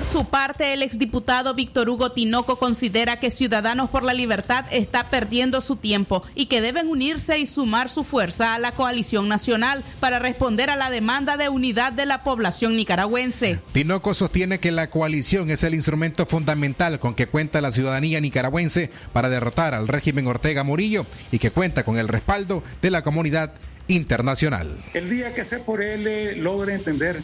[0.00, 5.10] Por su parte, el exdiputado Víctor Hugo Tinoco considera que Ciudadanos por la Libertad está
[5.10, 9.84] perdiendo su tiempo y que deben unirse y sumar su fuerza a la coalición nacional
[10.00, 13.60] para responder a la demanda de unidad de la población nicaragüense.
[13.72, 18.90] Tinoco sostiene que la coalición es el instrumento fundamental con que cuenta la ciudadanía nicaragüense
[19.12, 23.52] para derrotar al régimen Ortega Murillo y que cuenta con el respaldo de la comunidad
[23.88, 24.78] internacional.
[24.94, 27.22] El día que C por L logre entender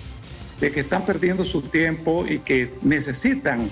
[0.60, 3.70] de que están perdiendo su tiempo y que necesitan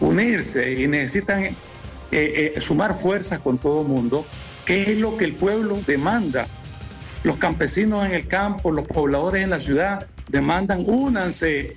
[0.00, 1.54] unirse y necesitan eh,
[2.12, 4.26] eh, sumar fuerzas con todo el mundo,
[4.64, 6.46] ¿qué es lo que el pueblo demanda?
[7.22, 11.76] Los campesinos en el campo, los pobladores en la ciudad demandan, únanse,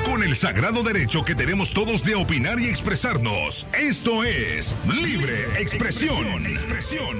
[0.03, 3.67] Con el sagrado derecho que tenemos todos de opinar y expresarnos.
[3.79, 6.47] Esto es Libre Expresión.
[6.47, 7.19] Expresión.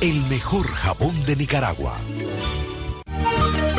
[0.00, 1.98] el mejor jabón de Nicaragua.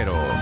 [0.00, 0.40] cero.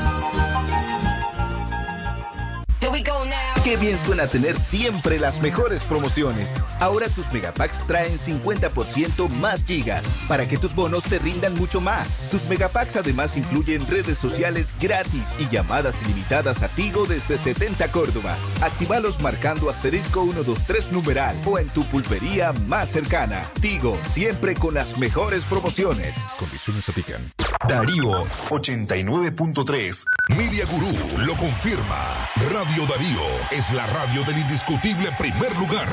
[3.68, 6.48] Qué bien suena tener siempre las mejores promociones.
[6.80, 12.08] Ahora tus megapacks traen 50% más gigas para que tus bonos te rindan mucho más.
[12.30, 18.38] Tus megapacks además incluyen redes sociales gratis y llamadas ilimitadas a Tigo desde 70 Córdoba.
[18.62, 23.44] Actívalos marcando asterisco 123 numeral o en tu pulpería más cercana.
[23.60, 26.16] Tigo, siempre con las mejores promociones.
[26.38, 27.20] Condiciones aplican.
[27.68, 30.04] Darío 89.3.
[30.28, 32.28] Media Gurú lo confirma.
[32.50, 35.88] Radio Darío es la radio del indiscutible primer lugar.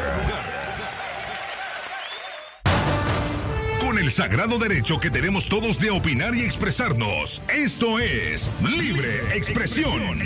[3.80, 7.42] Con el sagrado derecho que tenemos todos de opinar y expresarnos.
[7.52, 10.20] Esto es Libre Expresión.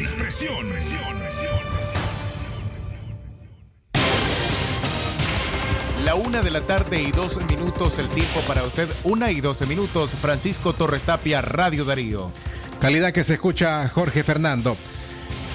[6.03, 8.89] La una de la tarde y 12 minutos, el tiempo para usted.
[9.05, 10.11] Una y 12 minutos.
[10.11, 12.33] Francisco Torres Tapia, Radio Darío.
[12.81, 14.75] Calidad que se escucha Jorge Fernando.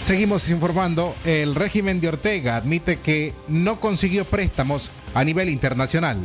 [0.04, 6.18] Seguimos informando, el régimen de Ortega admite que no consiguió préstamos a nivel internacional.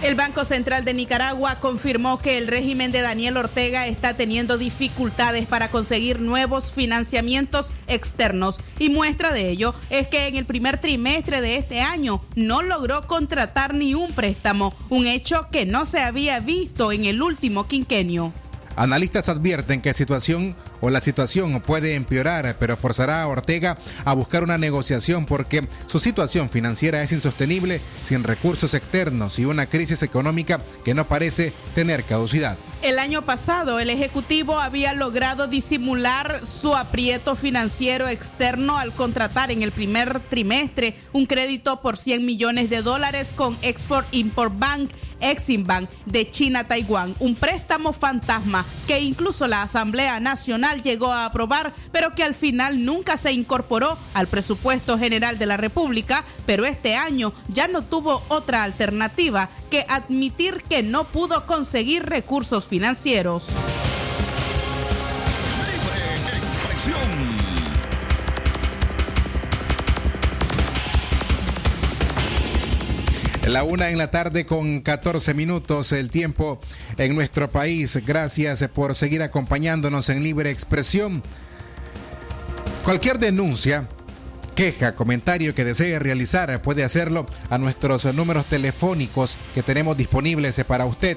[0.00, 5.46] El Banco Central de Nicaragua confirmó que el régimen de Daniel Ortega está teniendo dificultades
[5.46, 11.40] para conseguir nuevos financiamientos externos y muestra de ello es que en el primer trimestre
[11.40, 16.38] de este año no logró contratar ni un préstamo, un hecho que no se había
[16.38, 18.32] visto en el último quinquenio.
[18.76, 24.42] Analistas advierten que situación o la situación puede empeorar, pero forzará a Ortega a buscar
[24.42, 30.58] una negociación porque su situación financiera es insostenible sin recursos externos y una crisis económica
[30.84, 32.56] que no parece tener caducidad.
[32.82, 39.62] El año pasado el Ejecutivo había logrado disimular su aprieto financiero externo al contratar en
[39.62, 45.64] el primer trimestre un crédito por 100 millones de dólares con Export Import Bank, Exim
[45.64, 51.74] Bank de China Taiwán, un préstamo fantasma que incluso la Asamblea Nacional llegó a aprobar,
[51.92, 56.96] pero que al final nunca se incorporó al presupuesto general de la República, pero este
[56.96, 63.46] año ya no tuvo otra alternativa que admitir que no pudo conseguir recursos financieros.
[73.46, 76.58] La una en la tarde con 14 minutos el tiempo
[76.98, 77.96] en nuestro país.
[78.04, 81.22] Gracias por seguir acompañándonos en Libre Expresión.
[82.84, 83.88] Cualquier denuncia,
[84.56, 90.84] queja, comentario que desee realizar puede hacerlo a nuestros números telefónicos que tenemos disponibles para
[90.84, 91.16] usted.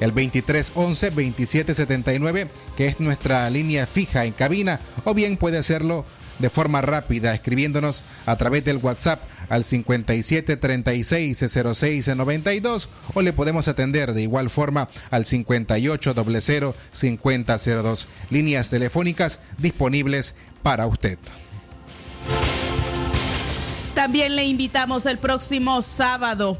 [0.00, 6.06] El 2311-2779, que es nuestra línea fija en cabina, o bien puede hacerlo
[6.38, 11.44] de forma rápida escribiéndonos a través del WhatsApp al 57 36
[11.74, 18.08] 06 92 o le podemos atender de igual forma al 58 00 50 02.
[18.30, 21.18] Líneas telefónicas disponibles para usted.
[23.94, 26.58] También le invitamos el próximo sábado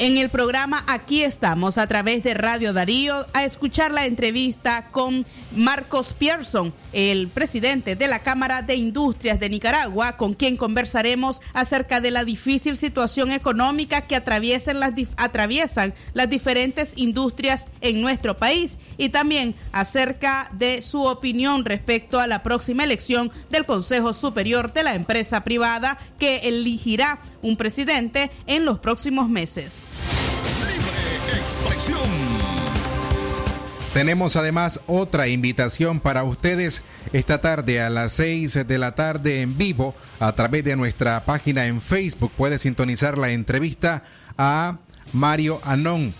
[0.00, 5.26] en el programa Aquí estamos a través de Radio Darío a escuchar la entrevista con
[5.54, 12.00] Marcos Pearson, el presidente de la Cámara de Industrias de Nicaragua, con quien conversaremos acerca
[12.00, 18.76] de la difícil situación económica que atraviesan las, atraviesan las diferentes industrias en nuestro país
[18.96, 24.84] y también acerca de su opinión respecto a la próxima elección del Consejo Superior de
[24.84, 29.80] la Empresa Privada que elegirá un presidente en los próximos meses.
[33.92, 39.58] Tenemos además otra invitación para ustedes esta tarde a las 6 de la tarde en
[39.58, 42.30] vivo a través de nuestra página en Facebook.
[42.36, 44.04] Puede sintonizar la entrevista
[44.38, 44.78] a
[45.12, 46.14] Mario Anón.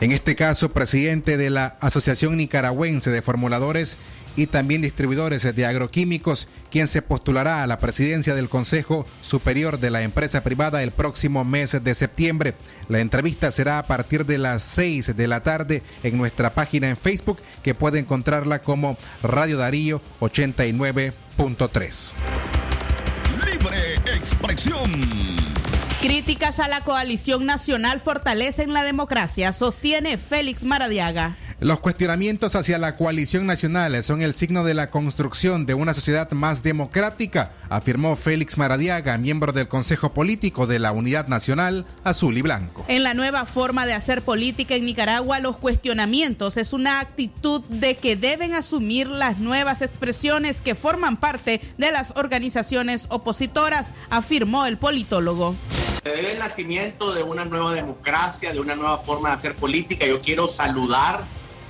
[0.00, 3.98] En este caso, presidente de la Asociación Nicaragüense de Formuladores
[4.36, 9.90] y también distribuidores de agroquímicos, quien se postulará a la presidencia del Consejo Superior de
[9.90, 12.54] la Empresa Privada el próximo mes de septiembre.
[12.88, 16.96] La entrevista será a partir de las 6 de la tarde en nuestra página en
[16.96, 22.12] Facebook, que puede encontrarla como Radio Darío 89.3.
[24.14, 24.90] expresión.
[26.00, 31.38] Críticas a la coalición nacional fortalecen la democracia, sostiene Félix Maradiaga.
[31.60, 36.30] Los cuestionamientos hacia la coalición nacional son el signo de la construcción de una sociedad
[36.32, 42.42] más democrática, afirmó Félix Maradiaga, miembro del Consejo Político de la Unidad Nacional Azul y
[42.42, 42.84] Blanco.
[42.88, 47.96] En la nueva forma de hacer política en Nicaragua, los cuestionamientos es una actitud de
[47.96, 54.76] que deben asumir las nuevas expresiones que forman parte de las organizaciones opositoras, afirmó el
[54.76, 55.54] politólogo.
[56.02, 60.04] Se debe el nacimiento de una nueva democracia, de una nueva forma de hacer política.
[60.04, 61.22] Yo quiero saludar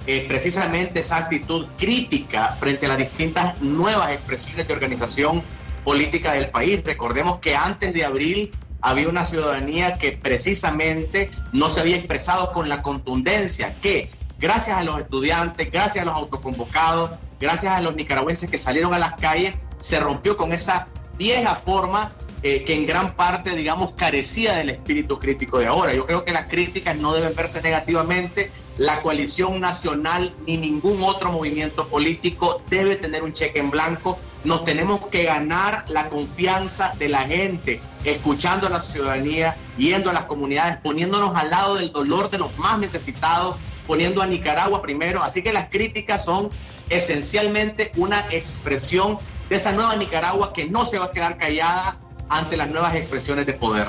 [0.07, 5.43] eh, precisamente esa actitud crítica frente a las distintas nuevas expresiones de organización
[5.85, 6.83] política del país.
[6.85, 8.51] Recordemos que antes de abril
[8.81, 14.85] había una ciudadanía que precisamente no se había expresado con la contundencia que gracias a
[14.85, 19.55] los estudiantes, gracias a los autoconvocados, gracias a los nicaragüenses que salieron a las calles,
[19.81, 22.13] se rompió con esa vieja forma
[22.47, 25.95] eh, que en gran parte, digamos, carecía del espíritu crítico de ahora.
[25.95, 28.53] Yo creo que las críticas no deben verse negativamente.
[28.77, 34.19] La coalición nacional ni ningún otro movimiento político debe tener un cheque en blanco.
[34.45, 40.13] Nos tenemos que ganar la confianza de la gente, escuchando a la ciudadanía, yendo a
[40.13, 45.25] las comunidades, poniéndonos al lado del dolor de los más necesitados, poniendo a Nicaragua primero.
[45.25, 46.51] Así que las críticas son
[46.91, 49.17] esencialmente una expresión
[49.49, 53.47] de esa nueva Nicaragua que no se va a quedar callada ante las nuevas expresiones
[53.47, 53.89] de poder.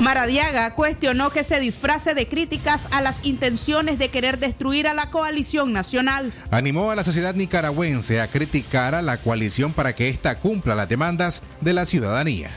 [0.00, 5.10] Maradiaga cuestionó que se disfrace de críticas a las intenciones de querer destruir a la
[5.10, 6.32] coalición nacional.
[6.50, 10.88] Animó a la sociedad nicaragüense a criticar a la coalición para que ésta cumpla las
[10.88, 12.50] demandas de la ciudadanía.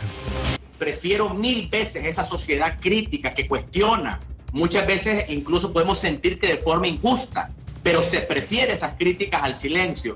[0.78, 4.20] Prefiero mil veces esa sociedad crítica que cuestiona.
[4.54, 7.50] Muchas veces incluso podemos sentir que de forma injusta,
[7.82, 10.14] pero se prefiere esas críticas al silencio.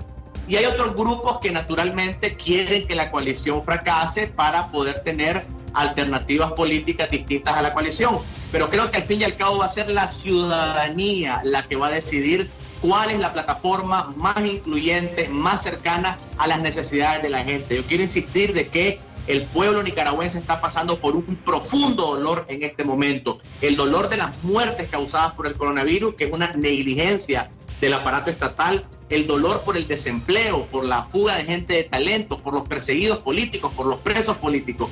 [0.48, 6.54] Y hay otros grupos que naturalmente quieren que la coalición fracase para poder tener alternativas
[6.54, 8.20] políticas distintas a la coalición.
[8.52, 11.76] Pero creo que al fin y al cabo va a ser la ciudadanía la que
[11.76, 12.50] va a decidir
[12.82, 17.76] cuál es la plataforma más incluyente, más cercana a las necesidades de la gente.
[17.76, 22.62] Yo quiero insistir de que el pueblo nicaragüense está pasando por un profundo dolor en
[22.64, 23.40] este momento.
[23.62, 27.50] El dolor de las muertes causadas por el coronavirus, que es una negligencia
[27.82, 32.38] del aparato estatal, el dolor por el desempleo, por la fuga de gente de talento,
[32.38, 34.90] por los perseguidos políticos, por los presos políticos.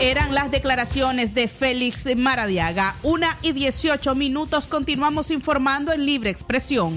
[0.00, 2.96] Eran las declaraciones de Félix Maradiaga.
[3.04, 6.94] Una y 18 minutos continuamos informando en Libre Expresión.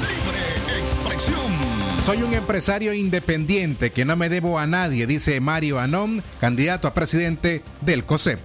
[0.00, 1.70] Libre Expresión.
[2.02, 6.94] Soy un empresario independiente que no me debo a nadie, dice Mario Anón, candidato a
[6.94, 8.40] presidente del COSEP.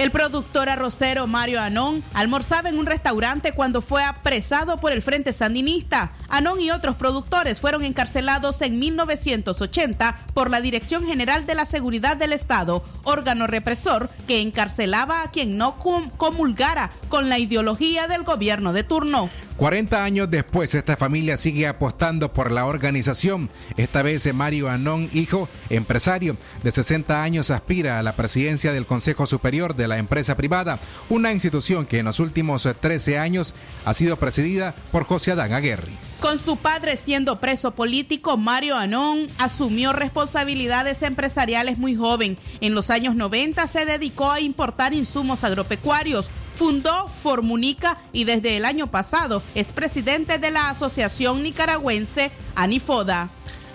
[0.00, 5.34] El productor arrocero Mario Anón almorzaba en un restaurante cuando fue apresado por el Frente
[5.34, 6.12] Sandinista.
[6.30, 12.16] Anón y otros productores fueron encarcelados en 1980 por la Dirección General de la Seguridad
[12.16, 15.78] del Estado, órgano represor que encarcelaba a quien no
[16.16, 19.28] comulgara con la ideología del gobierno de turno.
[19.56, 23.50] 40 años después, esta familia sigue apostando por la organización.
[23.76, 29.26] Esta vez Mario Anón, hijo, empresario de 60 años, aspira a la presidencia del Consejo
[29.26, 30.78] Superior de la empresa privada,
[31.10, 33.52] una institución que en los últimos 13 años
[33.84, 35.92] ha sido presidida por José Adán Aguerri.
[36.20, 42.36] Con su padre siendo preso político, Mario Anón asumió responsabilidades empresariales muy joven.
[42.60, 48.66] En los años 90 se dedicó a importar insumos agropecuarios, fundó Formunica y desde el
[48.66, 53.30] año pasado es presidente de la Asociación Nicaragüense Anifoda.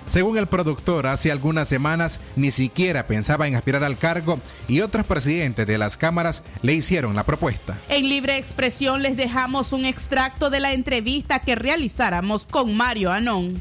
[0.06, 5.06] Según el productor, hace algunas semanas ni siquiera pensaba en aspirar al cargo y otros
[5.06, 7.78] presidentes de las cámaras le hicieron la propuesta.
[7.90, 13.60] En libre expresión les dejamos un extracto de la entrevista que realizáramos con Mario Anón.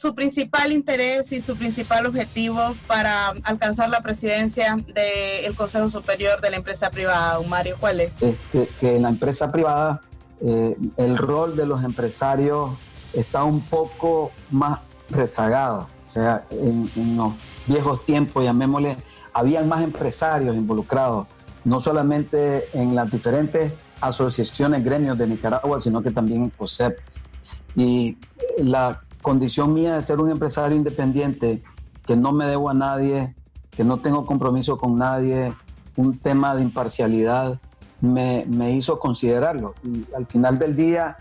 [0.00, 6.50] Su principal interés y su principal objetivo para alcanzar la presidencia del Consejo Superior de
[6.50, 8.12] la empresa privada, Mario, ¿cuál es?
[8.50, 10.00] que, que en la empresa privada
[10.40, 12.70] eh, el rol de los empresarios
[13.12, 14.80] está un poco más
[15.10, 15.86] rezagado.
[16.06, 17.34] O sea, en, en los
[17.66, 18.96] viejos tiempos, llamémosle,
[19.34, 21.26] habían más empresarios involucrados,
[21.64, 26.98] no solamente en las diferentes asociaciones, gremios de Nicaragua, sino que también en COSEP.
[27.76, 28.16] Y
[28.56, 31.62] la condición mía de ser un empresario independiente,
[32.06, 33.34] que no me debo a nadie,
[33.70, 35.52] que no tengo compromiso con nadie,
[35.96, 37.58] un tema de imparcialidad,
[38.00, 39.74] me, me hizo considerarlo.
[39.84, 41.18] Y al final del día,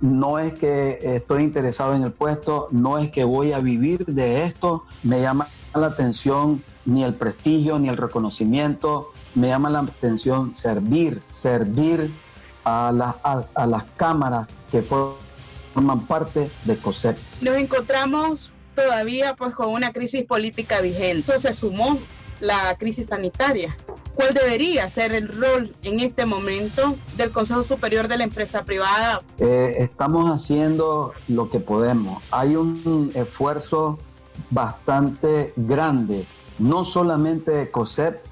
[0.00, 4.44] no es que estoy interesado en el puesto, no es que voy a vivir de
[4.44, 10.56] esto, me llama la atención ni el prestigio ni el reconocimiento, me llama la atención
[10.56, 12.12] servir, servir
[12.64, 14.82] a, la- a- a las cámaras que
[15.72, 17.16] forman parte de COSEP.
[17.40, 21.10] Nos encontramos todavía pues con una crisis política vigente.
[21.10, 21.98] Entonces se sumó
[22.40, 23.76] la crisis sanitaria.
[24.14, 29.22] ¿Cuál debería ser el rol en este momento del Consejo Superior de la Empresa Privada?
[29.38, 32.22] Eh, estamos haciendo lo que podemos.
[32.30, 33.98] Hay un esfuerzo
[34.50, 36.26] bastante grande,
[36.58, 38.22] no solamente de COSEP,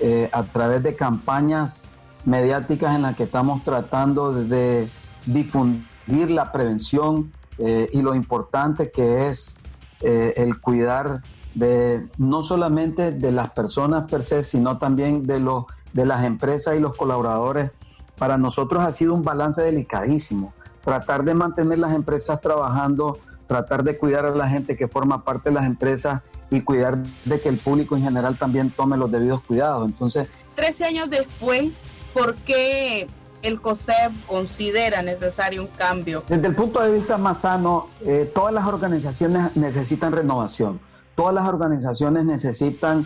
[0.00, 1.86] eh, a través de campañas
[2.24, 4.88] mediáticas en las que estamos tratando de
[5.26, 9.56] difundir la prevención eh, y lo importante que es
[10.00, 11.22] eh, el cuidar
[11.54, 16.76] de no solamente de las personas per se, sino también de, los, de las empresas
[16.76, 17.70] y los colaboradores.
[18.18, 20.54] Para nosotros ha sido un balance delicadísimo.
[20.82, 25.50] Tratar de mantener las empresas trabajando, tratar de cuidar a la gente que forma parte
[25.50, 29.42] de las empresas y cuidar de que el público en general también tome los debidos
[29.42, 29.86] cuidados.
[29.88, 31.72] Entonces, 13 años después,
[32.12, 33.06] ¿por qué
[33.42, 36.22] el COSEP considera necesario un cambio?
[36.28, 40.80] Desde el punto de vista más sano, eh, todas las organizaciones necesitan renovación,
[41.14, 43.04] todas las organizaciones necesitan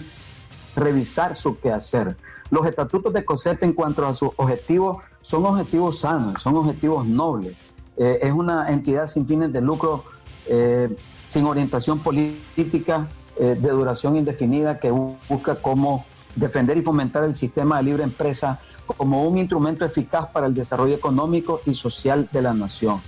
[0.75, 2.17] revisar su quehacer.
[2.51, 7.57] Los estatutos de COSEP en cuanto a sus objetivos son objetivos sanos, son objetivos nobles.
[7.97, 10.05] Eh, es una entidad sin fines de lucro,
[10.47, 10.95] eh,
[11.27, 13.09] sin orientación política,
[13.39, 16.07] de duración indefinida, que bu- busca cómo
[16.37, 20.95] defender y fomentar el sistema de libre empresa como un instrumento eficaz para el desarrollo
[20.95, 23.01] económico y social de la nación.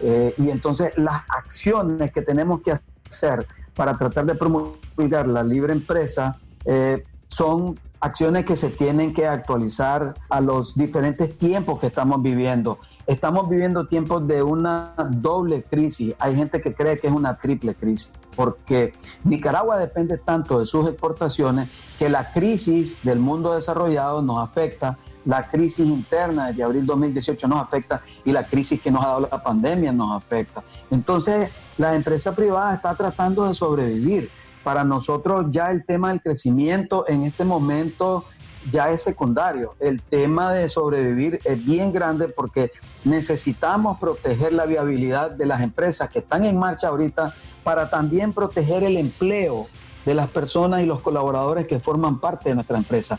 [0.00, 2.78] Eh, y entonces las acciones que tenemos que
[3.08, 9.26] hacer para tratar de promover la libre empresa eh, son acciones que se tienen que
[9.26, 12.78] actualizar a los diferentes tiempos que estamos viviendo.
[13.06, 16.14] Estamos viviendo tiempos de una doble crisis.
[16.18, 18.94] Hay gente que cree que es una triple crisis, porque
[19.24, 25.48] Nicaragua depende tanto de sus exportaciones que la crisis del mundo desarrollado nos afecta, la
[25.48, 29.42] crisis interna desde abril 2018 nos afecta y la crisis que nos ha dado la
[29.42, 30.62] pandemia nos afecta.
[30.90, 34.30] Entonces, la empresa privada está tratando de sobrevivir.
[34.64, 38.24] Para nosotros ya el tema del crecimiento en este momento
[38.70, 39.74] ya es secundario.
[39.80, 42.72] El tema de sobrevivir es bien grande porque
[43.04, 47.34] necesitamos proteger la viabilidad de las empresas que están en marcha ahorita
[47.64, 49.68] para también proteger el empleo
[50.04, 53.18] de las personas y los colaboradores que forman parte de nuestra empresa.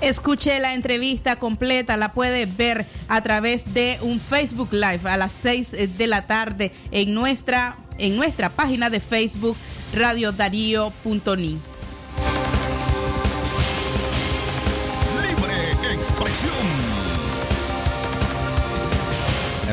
[0.00, 5.32] Escuche la entrevista completa, la puede ver a través de un Facebook Live a las
[5.32, 9.56] 6 de la tarde en nuestra, en nuestra página de Facebook
[9.94, 11.58] radiodarío.ni.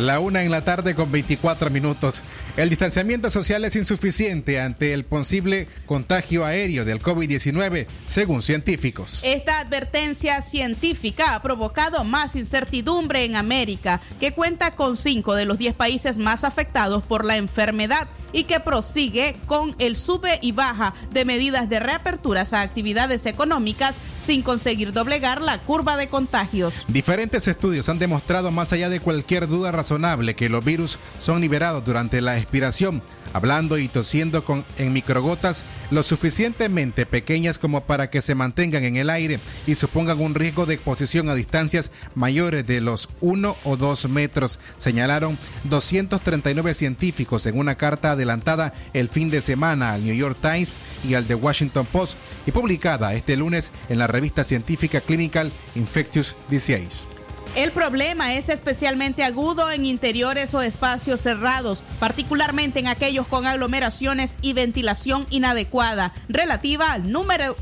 [0.04, 2.24] La una en la tarde con 24 minutos.
[2.58, 9.22] El distanciamiento social es insuficiente ante el posible contagio aéreo del COVID-19, según científicos.
[9.24, 15.58] Esta advertencia científica ha provocado más incertidumbre en América, que cuenta con cinco de los
[15.58, 20.96] 10 países más afectados por la enfermedad y que prosigue con el sube y baja
[21.12, 23.96] de medidas de reaperturas a actividades económicas
[24.26, 26.86] sin conseguir doblegar la curva de contagios.
[26.88, 29.93] Diferentes estudios han demostrado más allá de cualquier duda razonable
[30.36, 36.02] que los virus son liberados durante la expiración, hablando y tosiendo con, en microgotas lo
[36.02, 40.76] suficientemente pequeñas como para que se mantengan en el aire y supongan un riesgo de
[40.76, 47.76] exposición a distancias mayores de los 1 o 2 metros, señalaron 239 científicos en una
[47.76, 50.72] carta adelantada el fin de semana al New York Times
[51.08, 52.18] y al The Washington Post
[52.48, 57.13] y publicada este lunes en la revista científica Clinical Infectious Disease.
[57.56, 64.38] El problema es especialmente agudo en interiores o espacios cerrados, particularmente en aquellos con aglomeraciones
[64.42, 67.56] y ventilación inadecuada, relativa al número,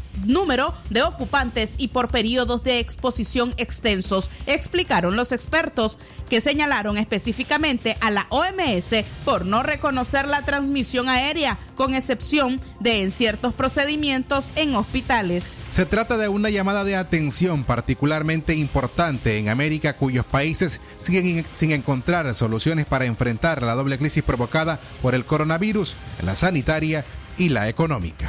[0.89, 8.11] de ocupantes y por periodos de exposición extensos, explicaron los expertos, que señalaron específicamente a
[8.11, 14.73] la OMS por no reconocer la transmisión aérea, con excepción de en ciertos procedimientos en
[14.73, 15.43] hospitales.
[15.71, 21.71] Se trata de una llamada de atención particularmente importante en América cuyos países siguen sin
[21.71, 27.05] encontrar soluciones para enfrentar la doble crisis provocada por el coronavirus, la sanitaria
[27.37, 28.27] y la económica.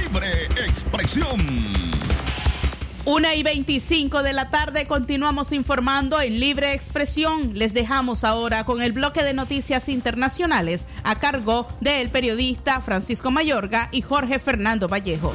[0.00, 1.40] Libre expresión.
[3.04, 7.54] Una y 25 de la tarde continuamos informando en libre expresión.
[7.54, 13.88] Les dejamos ahora con el bloque de noticias internacionales a cargo del periodista Francisco Mayorga
[13.90, 15.34] y Jorge Fernando Vallejos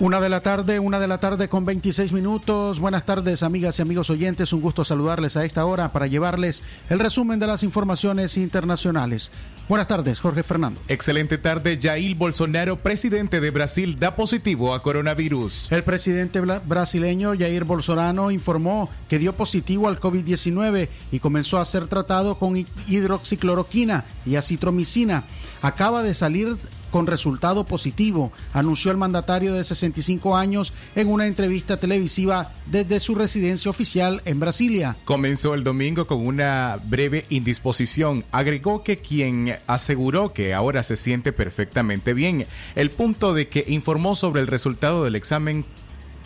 [0.00, 2.78] Una de la tarde, una de la tarde con 26 minutos.
[2.78, 4.52] Buenas tardes, amigas y amigos oyentes.
[4.52, 9.32] Un gusto saludarles a esta hora para llevarles el resumen de las informaciones internacionales.
[9.68, 10.80] Buenas tardes, Jorge Fernando.
[10.86, 11.80] Excelente tarde.
[11.82, 15.66] Jair Bolsonaro, presidente de Brasil, da positivo a coronavirus.
[15.72, 21.88] El presidente brasileño Jair Bolsonaro informó que dio positivo al COVID-19 y comenzó a ser
[21.88, 22.54] tratado con
[22.86, 25.24] hidroxicloroquina y acitromicina.
[25.60, 26.56] Acaba de salir
[26.90, 33.14] con resultado positivo, anunció el mandatario de 65 años en una entrevista televisiva desde su
[33.14, 34.96] residencia oficial en Brasilia.
[35.04, 38.24] Comenzó el domingo con una breve indisposición.
[38.32, 42.46] Agregó que quien aseguró que ahora se siente perfectamente bien.
[42.74, 45.64] El punto de que informó sobre el resultado del examen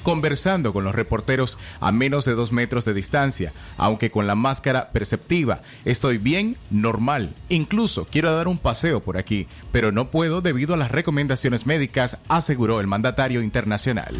[0.02, 4.90] conversando con los reporteros a menos de dos metros de distancia, aunque con la máscara
[4.90, 5.60] perceptiva.
[5.84, 7.34] Estoy bien, normal.
[7.48, 12.18] Incluso quiero dar un paseo por aquí, pero no puedo debido a las recomendaciones médicas,
[12.28, 14.14] aseguró el mandatario internacional.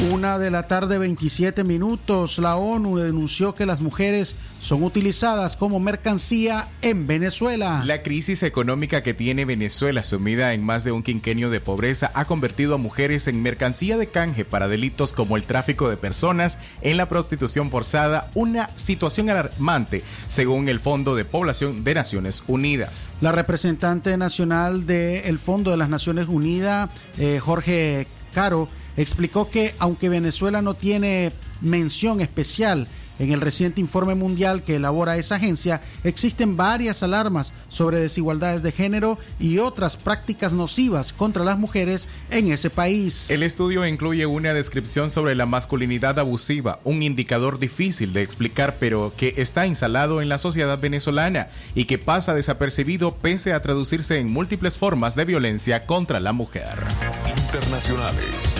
[0.00, 2.38] Una de la tarde, 27 minutos.
[2.38, 7.82] La ONU denunció que las mujeres son utilizadas como mercancía en Venezuela.
[7.84, 12.26] La crisis económica que tiene Venezuela, sumida en más de un quinquenio de pobreza, ha
[12.26, 16.96] convertido a mujeres en mercancía de canje para delitos como el tráfico de personas, en
[16.96, 23.10] la prostitución forzada, una situación alarmante, según el Fondo de Población de Naciones Unidas.
[23.20, 26.88] La representante nacional del Fondo de las Naciones Unidas,
[27.18, 28.68] eh, Jorge Caro,
[28.98, 31.32] explicó que aunque Venezuela no tiene
[31.62, 32.86] mención especial
[33.18, 38.72] en el reciente informe mundial que elabora esa agencia, existen varias alarmas sobre desigualdades de
[38.72, 43.30] género y otras prácticas nocivas contra las mujeres en ese país.
[43.30, 49.12] El estudio incluye una descripción sobre la masculinidad abusiva, un indicador difícil de explicar pero
[49.16, 54.30] que está instalado en la sociedad venezolana y que pasa desapercibido pese a traducirse en
[54.32, 56.68] múltiples formas de violencia contra la mujer.
[57.36, 58.57] Internacionales.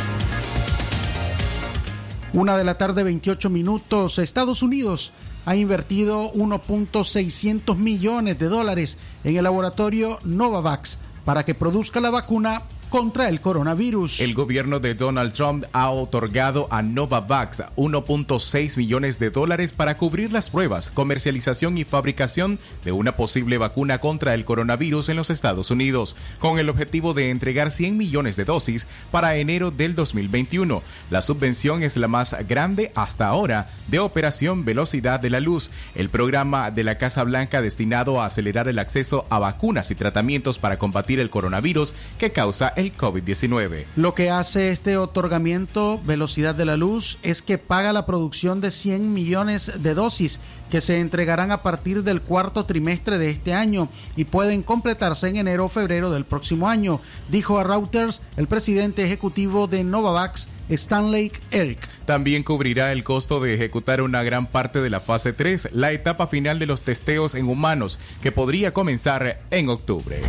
[2.39, 4.21] Una de la tarde, 28 minutos.
[4.21, 5.11] Estados Unidos
[5.45, 12.63] ha invertido 1.600 millones de dólares en el laboratorio Novavax para que produzca la vacuna
[12.89, 14.21] contra el coronavirus.
[14.21, 20.33] El gobierno de Donald Trump ha otorgado a Novavax 1.6 millones de dólares para cubrir
[20.33, 25.71] las pruebas, comercialización y fabricación de una posible vacuna contra el coronavirus en los Estados
[25.71, 30.83] Unidos, con el objetivo de entregar 100 millones de dosis para enero del 2021.
[31.11, 36.09] La subvención es la más grande hasta ahora de Operación Velocidad de la Luz, el
[36.09, 40.79] programa de la Casa Blanca destinado a acelerar el acceso a vacunas y tratamientos para
[40.79, 43.87] combatir el coronavirus que causa el COVID-19.
[43.97, 48.71] Lo que hace este otorgamiento Velocidad de la Luz es que paga la producción de
[48.71, 50.39] 100 millones de dosis
[50.71, 55.37] que se entregarán a partir del cuarto trimestre de este año y pueden completarse en
[55.37, 61.33] enero o febrero del próximo año, dijo a Reuters el presidente ejecutivo de Novavax, Stanley
[61.51, 61.81] Eric.
[62.05, 66.29] También cubrirá el costo de ejecutar una gran parte de la fase 3, la etapa
[66.29, 70.21] final de los testeos en humanos, que podría comenzar en octubre.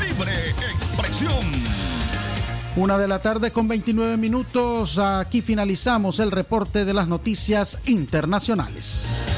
[0.00, 1.55] Libre expresión.
[2.76, 4.98] Una de la tarde con 29 minutos.
[4.98, 9.35] Aquí finalizamos el reporte de las noticias internacionales.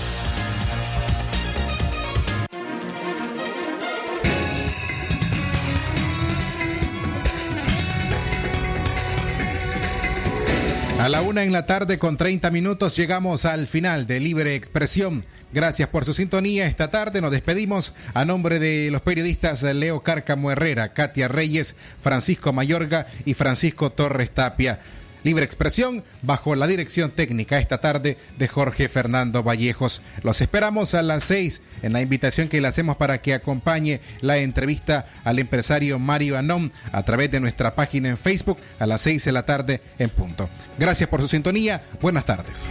[11.09, 15.24] A la una en la tarde con 30 minutos llegamos al final de Libre Expresión.
[15.54, 16.66] Gracias por su sintonía.
[16.66, 22.52] Esta tarde nos despedimos a nombre de los periodistas Leo Cárcamo Herrera, Katia Reyes, Francisco
[22.52, 24.80] Mayorga y Francisco Torres Tapia.
[25.22, 30.02] Libre Expresión bajo la dirección técnica esta tarde de Jorge Fernando Vallejos.
[30.22, 34.38] Los esperamos a las seis en la invitación que le hacemos para que acompañe la
[34.38, 39.24] entrevista al empresario Mario Anón a través de nuestra página en Facebook a las seis
[39.24, 40.48] de la tarde en punto.
[40.78, 41.82] Gracias por su sintonía.
[42.00, 42.70] Buenas tardes.